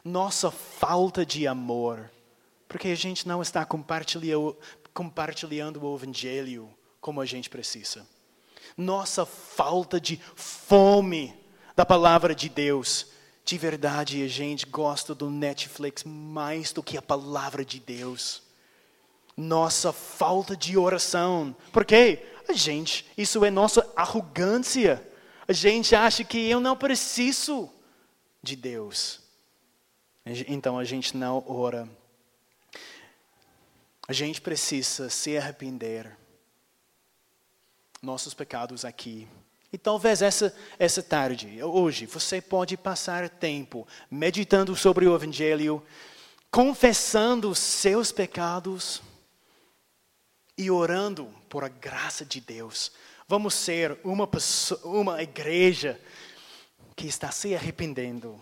Nossa 0.04 0.50
falta 0.50 1.24
de 1.24 1.46
amor. 1.46 2.10
Porque 2.68 2.88
a 2.88 2.94
gente 2.94 3.26
não 3.26 3.42
está 3.42 3.64
compartilhando, 3.64 4.56
compartilhando 4.92 5.82
o 5.82 5.96
Evangelho 5.96 6.72
como 7.00 7.20
a 7.20 7.26
gente 7.26 7.48
precisa. 7.48 8.06
Nossa 8.76 9.24
falta 9.24 10.00
de 10.00 10.20
fome 10.34 11.34
da 11.74 11.86
palavra 11.86 12.34
de 12.34 12.48
Deus. 12.48 13.06
De 13.44 13.56
verdade, 13.56 14.22
a 14.22 14.28
gente 14.28 14.66
gosta 14.66 15.14
do 15.14 15.30
Netflix 15.30 16.04
mais 16.04 16.72
do 16.72 16.82
que 16.82 16.96
a 16.96 17.02
palavra 17.02 17.64
de 17.64 17.80
Deus. 17.80 18.42
Nossa 19.36 19.92
falta 19.92 20.56
de 20.56 20.76
oração. 20.76 21.54
Por 21.72 21.84
quê? 21.84 22.26
A 22.48 22.52
gente, 22.52 23.06
isso 23.16 23.44
é 23.44 23.50
nossa 23.50 23.88
arrogância. 23.94 25.06
A 25.46 25.52
gente 25.52 25.94
acha 25.94 26.24
que 26.24 26.48
eu 26.48 26.60
não 26.60 26.76
preciso 26.76 27.70
de 28.42 28.56
Deus. 28.56 29.20
Então 30.46 30.78
a 30.78 30.84
gente 30.84 31.16
não 31.16 31.44
ora. 31.46 31.88
A 34.06 34.12
gente 34.12 34.40
precisa 34.40 35.08
se 35.08 35.36
arrepender. 35.36 36.16
Nossos 38.02 38.32
pecados 38.32 38.84
aqui 38.84 39.28
e 39.72 39.78
talvez 39.78 40.20
essa, 40.20 40.52
essa 40.78 41.02
tarde, 41.02 41.62
hoje, 41.62 42.04
você 42.04 42.40
pode 42.40 42.76
passar 42.76 43.28
tempo 43.28 43.86
meditando 44.10 44.74
sobre 44.74 45.06
o 45.06 45.14
Evangelho, 45.14 45.80
confessando 46.50 47.50
os 47.50 47.58
seus 47.58 48.10
pecados 48.10 49.00
e 50.60 50.70
orando 50.70 51.26
por 51.48 51.64
a 51.64 51.68
graça 51.68 52.22
de 52.22 52.38
Deus. 52.38 52.92
Vamos 53.26 53.54
ser 53.54 53.98
uma, 54.04 54.26
pessoa, 54.26 54.78
uma 54.84 55.22
igreja 55.22 55.98
que 56.94 57.06
está 57.06 57.30
se 57.30 57.54
arrependendo. 57.54 58.38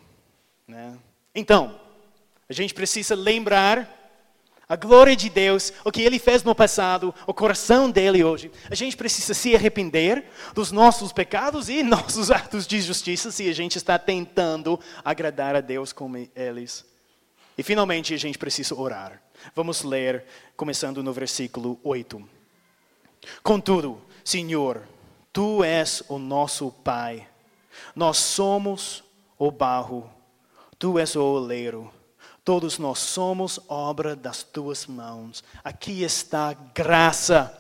Né? 0.66 0.98
Então, 1.32 1.80
a 2.48 2.52
gente 2.52 2.74
precisa 2.74 3.14
lembrar 3.14 3.94
a 4.68 4.74
glória 4.74 5.14
de 5.14 5.30
Deus, 5.30 5.72
o 5.84 5.92
que 5.92 6.02
Ele 6.02 6.18
fez 6.18 6.42
no 6.42 6.56
passado, 6.56 7.14
o 7.24 7.32
coração 7.32 7.88
dele 7.88 8.24
hoje. 8.24 8.50
A 8.68 8.74
gente 8.74 8.96
precisa 8.96 9.32
se 9.32 9.54
arrepender 9.54 10.24
dos 10.54 10.72
nossos 10.72 11.12
pecados 11.12 11.68
e 11.68 11.84
nossos 11.84 12.32
atos 12.32 12.66
de 12.66 12.80
justiça 12.80 13.30
se 13.30 13.48
a 13.48 13.54
gente 13.54 13.78
está 13.78 13.96
tentando 13.96 14.78
agradar 15.04 15.54
a 15.54 15.60
Deus 15.60 15.92
como 15.92 16.16
eles. 16.34 16.84
E 17.56 17.62
finalmente 17.62 18.12
a 18.12 18.18
gente 18.18 18.36
precisa 18.36 18.74
orar. 18.74 19.22
Vamos 19.54 19.82
ler, 19.82 20.24
começando 20.56 21.02
no 21.02 21.12
versículo 21.12 21.78
8. 21.82 22.22
Contudo, 23.42 24.00
Senhor, 24.24 24.82
Tu 25.32 25.62
és 25.64 26.02
o 26.08 26.18
nosso 26.18 26.70
Pai, 26.70 27.26
nós 27.94 28.16
somos 28.18 29.04
o 29.38 29.50
barro, 29.50 30.10
Tu 30.78 30.98
és 30.98 31.14
o 31.16 31.22
oleiro 31.22 31.92
Todos 32.48 32.78
nós 32.78 33.00
somos 33.00 33.60
obra 33.68 34.16
das 34.16 34.42
tuas 34.42 34.86
mãos. 34.86 35.44
Aqui 35.62 36.02
está 36.02 36.54
graça. 36.74 37.54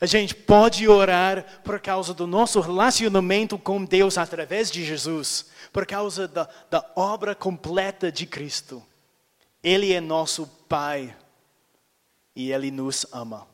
A 0.00 0.06
gente 0.06 0.34
pode 0.34 0.88
orar 0.88 1.60
por 1.62 1.78
causa 1.78 2.12
do 2.12 2.26
nosso 2.26 2.58
relacionamento 2.58 3.56
com 3.56 3.84
Deus 3.84 4.18
através 4.18 4.72
de 4.72 4.84
Jesus, 4.84 5.52
por 5.72 5.86
causa 5.86 6.26
da, 6.26 6.48
da 6.68 6.84
obra 6.96 7.32
completa 7.32 8.10
de 8.10 8.26
Cristo. 8.26 8.82
Ele 9.62 9.92
é 9.92 10.00
nosso 10.00 10.48
Pai 10.48 10.61
e 12.34 12.50
Ele 12.50 12.70
nos 12.70 13.06
ama. 13.12 13.46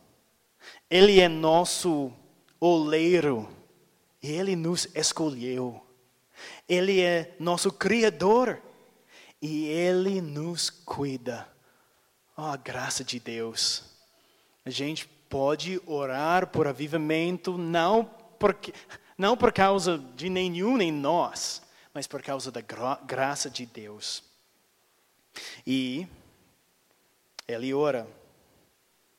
Ele 0.89 1.19
é 1.19 1.27
nosso 1.27 2.11
oleiro 2.59 3.49
e 4.21 4.31
Ele 4.31 4.55
nos 4.55 4.87
escolheu. 4.95 5.85
Ele 6.67 7.01
é 7.01 7.35
nosso 7.39 7.71
Criador 7.71 8.61
e 9.41 9.65
Ele 9.65 10.21
nos 10.21 10.69
cuida. 10.69 11.47
Oh, 12.37 12.43
a 12.43 12.57
graça 12.57 13.03
de 13.03 13.19
Deus. 13.19 13.83
A 14.65 14.69
gente 14.69 15.07
pode 15.29 15.81
orar 15.85 16.47
por 16.47 16.67
avivamento 16.67 17.57
não, 17.57 18.05
porque, 18.39 18.73
não 19.17 19.35
por 19.35 19.51
causa 19.51 19.97
de 20.15 20.29
nenhum 20.29 20.77
nem 20.77 20.91
nós, 20.91 21.61
mas 21.93 22.07
por 22.07 22.21
causa 22.21 22.51
da 22.51 22.61
gra 22.61 22.99
graça 23.05 23.49
de 23.49 23.65
Deus. 23.65 24.23
E 25.67 26.07
ele 27.53 27.73
ora. 27.73 28.07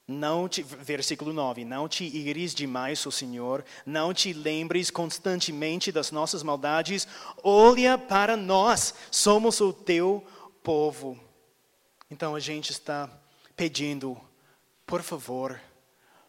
Não 0.06 0.48
te, 0.48 0.62
versículo 0.62 1.32
9: 1.32 1.64
Não 1.64 1.88
te 1.88 2.04
ires 2.04 2.54
demais, 2.54 3.04
o 3.06 3.12
Senhor, 3.12 3.64
não 3.86 4.12
te 4.12 4.32
lembres 4.32 4.90
constantemente 4.90 5.92
das 5.92 6.10
nossas 6.10 6.42
maldades, 6.42 7.06
olha 7.42 7.96
para 7.96 8.36
nós, 8.36 8.94
somos 9.10 9.60
o 9.60 9.72
teu 9.72 10.24
povo. 10.62 11.18
Então 12.10 12.34
a 12.34 12.40
gente 12.40 12.70
está 12.70 13.08
pedindo, 13.54 14.20
por 14.84 15.02
favor, 15.02 15.60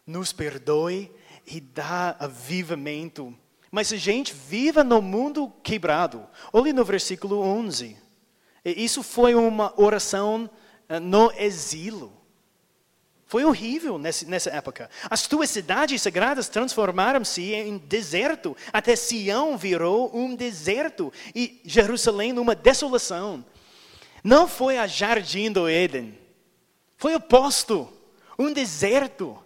nos 0.06 0.32
perdoe 0.32 1.10
e 1.44 1.60
dá 1.60 2.14
avivamento. 2.20 3.36
Mas 3.68 3.92
a 3.92 3.96
gente 3.96 4.32
viva 4.32 4.84
no 4.84 5.02
mundo 5.02 5.52
quebrado. 5.62 6.24
Olhe 6.52 6.72
no 6.72 6.84
versículo 6.84 7.40
11. 7.40 7.96
Isso 8.64 9.02
foi 9.02 9.34
uma 9.34 9.72
oração 9.80 10.48
no 11.00 11.32
exílio. 11.36 12.12
Foi 13.32 13.46
horrível 13.46 13.98
nessa 13.98 14.50
época. 14.50 14.90
As 15.08 15.26
tuas 15.26 15.48
cidades 15.48 16.02
sagradas 16.02 16.50
transformaram-se 16.50 17.54
em 17.54 17.78
deserto. 17.78 18.54
Até 18.70 18.94
Sião 18.94 19.56
virou 19.56 20.14
um 20.14 20.34
deserto. 20.34 21.10
E 21.34 21.58
Jerusalém 21.64 22.34
numa 22.34 22.54
desolação. 22.54 23.42
Não 24.22 24.46
foi 24.46 24.76
a 24.76 24.86
jardim 24.86 25.50
do 25.50 25.66
Éden. 25.66 26.18
Foi 26.98 27.14
oposto. 27.14 27.90
Um 28.38 28.52
deserto. 28.52 29.42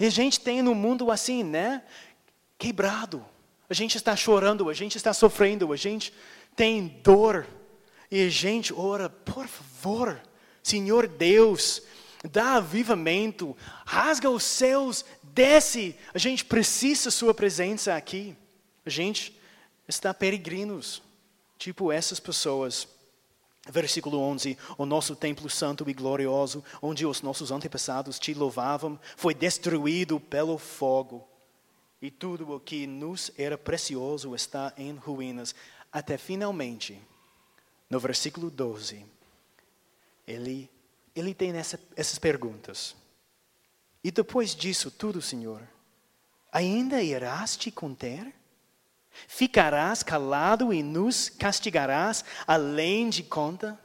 E 0.00 0.06
a 0.06 0.10
gente 0.10 0.40
tem 0.40 0.62
no 0.62 0.74
mundo 0.74 1.10
assim, 1.10 1.44
né? 1.44 1.82
Quebrado. 2.56 3.22
A 3.68 3.74
gente 3.74 3.98
está 3.98 4.16
chorando, 4.16 4.70
a 4.70 4.72
gente 4.72 4.96
está 4.96 5.12
sofrendo, 5.12 5.70
a 5.70 5.76
gente 5.76 6.14
tem 6.54 6.98
dor. 7.02 7.46
E 8.10 8.24
a 8.24 8.30
gente 8.30 8.72
ora, 8.72 9.10
por 9.10 9.46
favor, 9.46 10.18
Senhor 10.66 11.06
Deus, 11.06 11.80
dá 12.28 12.54
avivamento, 12.54 13.56
rasga 13.86 14.28
os 14.28 14.42
céus, 14.42 15.04
desce. 15.22 15.94
A 16.12 16.18
gente 16.18 16.44
precisa 16.44 17.08
sua 17.08 17.32
presença 17.32 17.94
aqui. 17.94 18.36
A 18.84 18.90
gente 18.90 19.40
está 19.86 20.12
peregrinos, 20.12 21.00
tipo 21.56 21.92
essas 21.92 22.18
pessoas. 22.18 22.88
Versículo 23.68 24.18
11: 24.18 24.58
O 24.76 24.84
nosso 24.84 25.14
templo 25.14 25.48
santo 25.48 25.88
e 25.88 25.94
glorioso, 25.94 26.64
onde 26.82 27.06
os 27.06 27.22
nossos 27.22 27.52
antepassados 27.52 28.18
te 28.18 28.34
louvavam, 28.34 28.98
foi 29.16 29.34
destruído 29.34 30.18
pelo 30.18 30.58
fogo. 30.58 31.28
E 32.02 32.10
tudo 32.10 32.52
o 32.52 32.58
que 32.58 32.88
nos 32.88 33.30
era 33.38 33.56
precioso 33.56 34.34
está 34.34 34.72
em 34.76 34.96
ruínas. 34.96 35.54
Até 35.92 36.18
finalmente, 36.18 37.00
no 37.88 38.00
versículo 38.00 38.50
12, 38.50 39.14
ele 40.26 40.70
ele 41.16 41.32
tem 41.32 41.56
essa, 41.56 41.80
essas 41.96 42.18
perguntas. 42.18 42.94
E 44.04 44.10
depois 44.10 44.54
disso 44.54 44.90
tudo, 44.90 45.22
Senhor, 45.22 45.66
ainda 46.52 47.02
irás 47.02 47.56
te 47.56 47.70
conter? 47.70 48.34
Ficarás 49.26 50.02
calado 50.02 50.74
e 50.74 50.82
nos 50.82 51.30
castigarás 51.30 52.22
além 52.46 53.08
de 53.08 53.22
conta? 53.22 53.80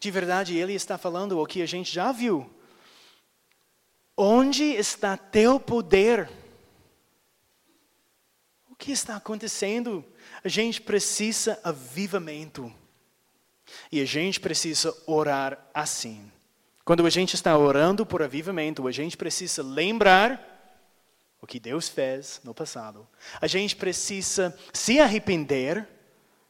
De 0.00 0.10
verdade, 0.10 0.56
ele 0.56 0.72
está 0.72 0.96
falando 0.96 1.38
o 1.38 1.46
que 1.46 1.60
a 1.60 1.66
gente 1.66 1.92
já 1.92 2.10
viu. 2.10 2.50
Onde 4.16 4.64
está 4.64 5.14
teu 5.14 5.60
poder? 5.60 6.30
O 8.70 8.74
que 8.74 8.92
está 8.92 9.16
acontecendo? 9.16 10.02
A 10.42 10.48
gente 10.48 10.80
precisa 10.80 11.60
avivamento. 11.62 12.74
E 13.90 14.00
a 14.00 14.04
gente 14.04 14.40
precisa 14.40 14.94
orar 15.06 15.58
assim. 15.72 16.30
Quando 16.84 17.06
a 17.06 17.10
gente 17.10 17.34
está 17.34 17.56
orando 17.56 18.04
por 18.04 18.22
avivamento, 18.22 18.86
a 18.86 18.92
gente 18.92 19.16
precisa 19.16 19.62
lembrar 19.62 20.46
o 21.40 21.46
que 21.46 21.60
Deus 21.60 21.88
fez 21.88 22.40
no 22.44 22.52
passado. 22.52 23.06
A 23.40 23.46
gente 23.46 23.76
precisa 23.76 24.56
se 24.72 25.00
arrepender 25.00 25.86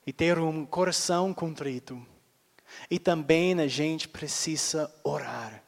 e 0.07 0.13
ter 0.13 0.39
um 0.39 0.65
coração 0.65 1.33
contrito. 1.33 2.05
E 2.91 2.99
também 2.99 3.59
a 3.61 3.67
gente 3.67 4.09
precisa 4.09 4.93
orar. 5.05 5.63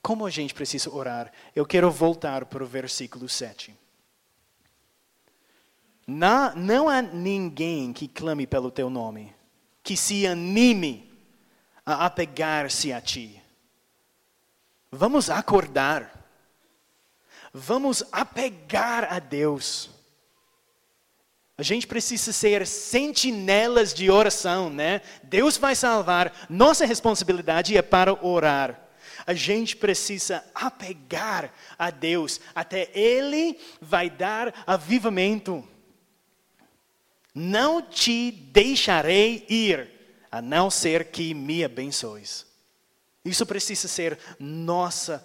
Como 0.00 0.24
a 0.24 0.30
gente 0.30 0.54
precisa 0.54 0.90
orar? 0.90 1.32
Eu 1.54 1.66
quero 1.66 1.90
voltar 1.90 2.46
para 2.46 2.62
o 2.62 2.66
versículo 2.66 3.28
7. 3.28 3.74
Não, 6.06 6.54
não 6.56 6.88
há 6.88 7.02
ninguém 7.02 7.92
que 7.92 8.08
clame 8.08 8.46
pelo 8.46 8.70
teu 8.70 8.88
nome, 8.88 9.34
que 9.88 9.96
se 9.96 10.26
anime 10.26 11.10
a 11.86 12.04
apegar-se 12.04 12.92
a 12.92 13.00
ti. 13.00 13.42
Vamos 14.92 15.30
acordar. 15.30 16.28
Vamos 17.54 18.04
apegar 18.12 19.10
a 19.10 19.18
Deus. 19.18 19.88
A 21.56 21.62
gente 21.62 21.86
precisa 21.86 22.34
ser 22.34 22.66
sentinelas 22.66 23.94
de 23.94 24.10
oração, 24.10 24.68
né? 24.68 25.00
Deus 25.22 25.56
vai 25.56 25.74
salvar, 25.74 26.34
nossa 26.50 26.84
responsabilidade 26.84 27.74
é 27.74 27.80
para 27.80 28.12
orar. 28.22 28.78
A 29.26 29.32
gente 29.32 29.74
precisa 29.74 30.44
apegar 30.54 31.50
a 31.78 31.88
Deus, 31.88 32.42
até 32.54 32.90
Ele 32.92 33.58
vai 33.80 34.10
dar 34.10 34.52
avivamento. 34.66 35.66
Não 37.38 37.80
te 37.80 38.32
deixarei 38.32 39.46
ir, 39.48 39.88
a 40.28 40.42
não 40.42 40.68
ser 40.68 41.12
que 41.12 41.32
me 41.32 41.62
abençoes. 41.62 42.44
Isso 43.24 43.46
precisa 43.46 43.86
ser 43.86 44.18
nosso 44.40 45.20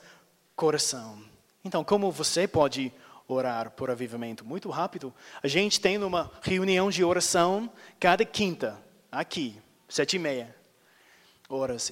coração. 0.55 1.23
Então, 1.65 1.83
como 1.83 2.11
você 2.11 2.47
pode 2.47 2.93
orar 3.27 3.71
por 3.71 3.89
avivamento? 3.89 4.45
Muito 4.45 4.69
rápido. 4.69 5.11
A 5.41 5.47
gente 5.47 5.81
tem 5.81 5.97
uma 5.97 6.31
reunião 6.43 6.91
de 6.91 7.03
oração 7.03 7.67
cada 7.99 8.23
quinta, 8.23 8.79
aqui, 9.11 9.59
sete 9.89 10.17
e 10.17 10.19
meia 10.19 10.55
horas. 11.49 11.91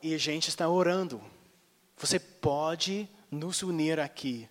E 0.00 0.14
a 0.14 0.18
gente 0.18 0.48
está 0.48 0.68
orando. 0.68 1.20
Você 1.96 2.20
pode 2.20 3.08
nos 3.30 3.64
unir 3.64 3.98
aqui. 3.98 4.48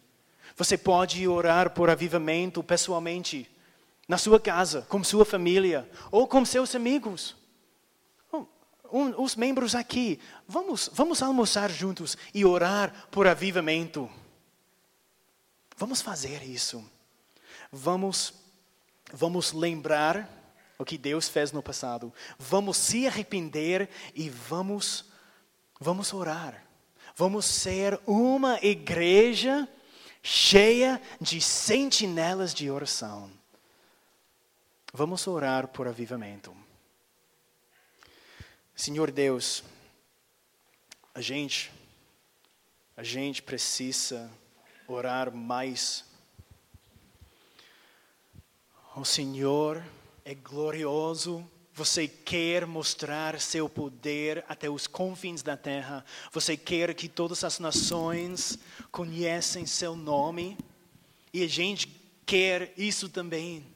Você 0.57 0.78
pode 0.78 1.26
orar 1.26 1.70
por 1.70 1.89
avivamento 1.89 2.61
pessoalmente, 2.61 3.49
na 4.08 4.18
sua 4.18 4.39
casa, 4.39 4.84
com 4.84 5.03
sua 5.03 5.26
família, 5.26 5.89
ou 6.12 6.28
com 6.28 6.45
seus 6.45 6.76
amigos. 6.76 7.36
Um, 8.91 9.22
os 9.22 9.36
membros 9.36 9.74
aqui, 9.74 10.20
vamos, 10.47 10.89
vamos 10.93 11.22
almoçar 11.22 11.72
juntos 11.72 12.16
e 12.34 12.45
orar 12.45 13.08
por 13.10 13.28
avivamento. 13.28 14.10
Vamos 15.76 16.01
fazer 16.01 16.43
isso. 16.43 16.84
Vamos, 17.72 18.34
vamos 19.12 19.51
lembrar 19.51 20.30
o 20.78 20.86
que 20.86 20.97
Deus 20.97 21.28
fez 21.28 21.51
no 21.51 21.64
passado. 21.64 22.14
Vamos 22.38 22.78
se 22.78 23.08
arrepender 23.08 23.89
e 24.14 24.30
vamos, 24.30 25.06
vamos 25.80 26.14
orar. 26.14 26.64
Vamos 27.16 27.45
ser 27.45 27.99
uma 28.06 28.60
igreja 28.62 29.68
cheia 30.22 31.01
de 31.20 31.41
sentinelas 31.41 32.53
de 32.53 32.70
oração. 32.70 33.32
Vamos 34.98 35.28
orar 35.28 35.68
por 35.68 35.89
avivamento. 35.89 36.56
Senhor 38.74 39.12
Deus, 39.12 39.62
a 41.14 41.20
gente, 41.20 41.70
a 42.96 43.04
gente 43.04 43.41
precisa 43.41 44.32
orar 44.88 45.34
mais. 45.36 46.06
O 48.96 49.04
Senhor 49.04 49.84
é 50.24 50.34
glorioso. 50.34 51.46
Você 51.74 52.08
quer 52.08 52.66
mostrar 52.66 53.38
seu 53.41 53.68
poder 53.68 54.46
até 54.48 54.70
os 54.70 54.88
confins 54.88 55.43
da 55.43 55.58
terra. 55.58 56.06
Você 56.32 56.56
quer 56.56 56.93
que 56.93 57.10
todas 57.10 57.43
as 57.43 57.60
nações 57.60 58.58
conheçam 58.93 59.66
seu 59.66 59.93
nome. 59.93 60.58
E 61.34 61.43
a 61.43 61.50
gente 61.50 61.89
quer 62.26 62.74
isso 62.78 63.10
também. 63.10 63.74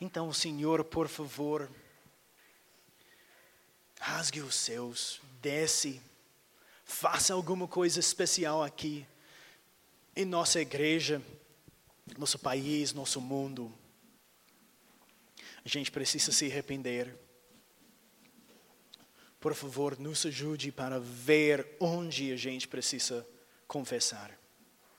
Então, 0.00 0.32
Senhor, 0.32 0.84
por 0.84 1.08
favor, 1.08 1.70
rasgue 3.98 4.40
os 4.40 4.54
céus, 4.54 5.20
desce, 5.40 6.02
faça 6.84 7.32
alguma 7.32 7.66
coisa 7.66 7.98
especial 7.98 8.62
aqui, 8.62 9.06
em 10.14 10.24
nossa 10.24 10.60
igreja, 10.60 11.22
nosso 12.18 12.38
país, 12.38 12.92
nosso 12.92 13.20
mundo. 13.20 13.72
A 15.64 15.68
gente 15.68 15.90
precisa 15.90 16.30
se 16.30 16.46
arrepender. 16.46 17.16
Por 19.40 19.54
favor, 19.54 19.98
nos 19.98 20.24
ajude 20.26 20.70
para 20.70 21.00
ver 21.00 21.76
onde 21.80 22.32
a 22.32 22.36
gente 22.36 22.68
precisa 22.68 23.26
confessar, 23.66 24.38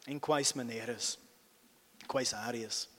em 0.07 0.17
quais 0.17 0.53
maneiras, 0.53 1.19
quais 2.07 2.33
áreas. 2.33 2.96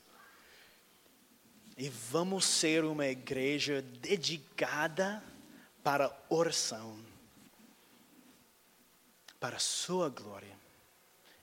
E 1.79 1.89
vamos 1.89 2.45
ser 2.45 2.85
uma 2.85 3.07
igreja 3.07 3.81
dedicada 3.81 5.23
para 5.85 6.13
oração, 6.29 6.99
para 9.39 9.59
a 9.59 9.61
sua 9.61 10.09
glória. 10.09 10.59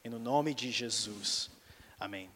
Em 0.03 0.09
nome 0.09 0.53
de 0.53 0.69
Jesus. 0.71 1.49
Amém. 1.97 2.29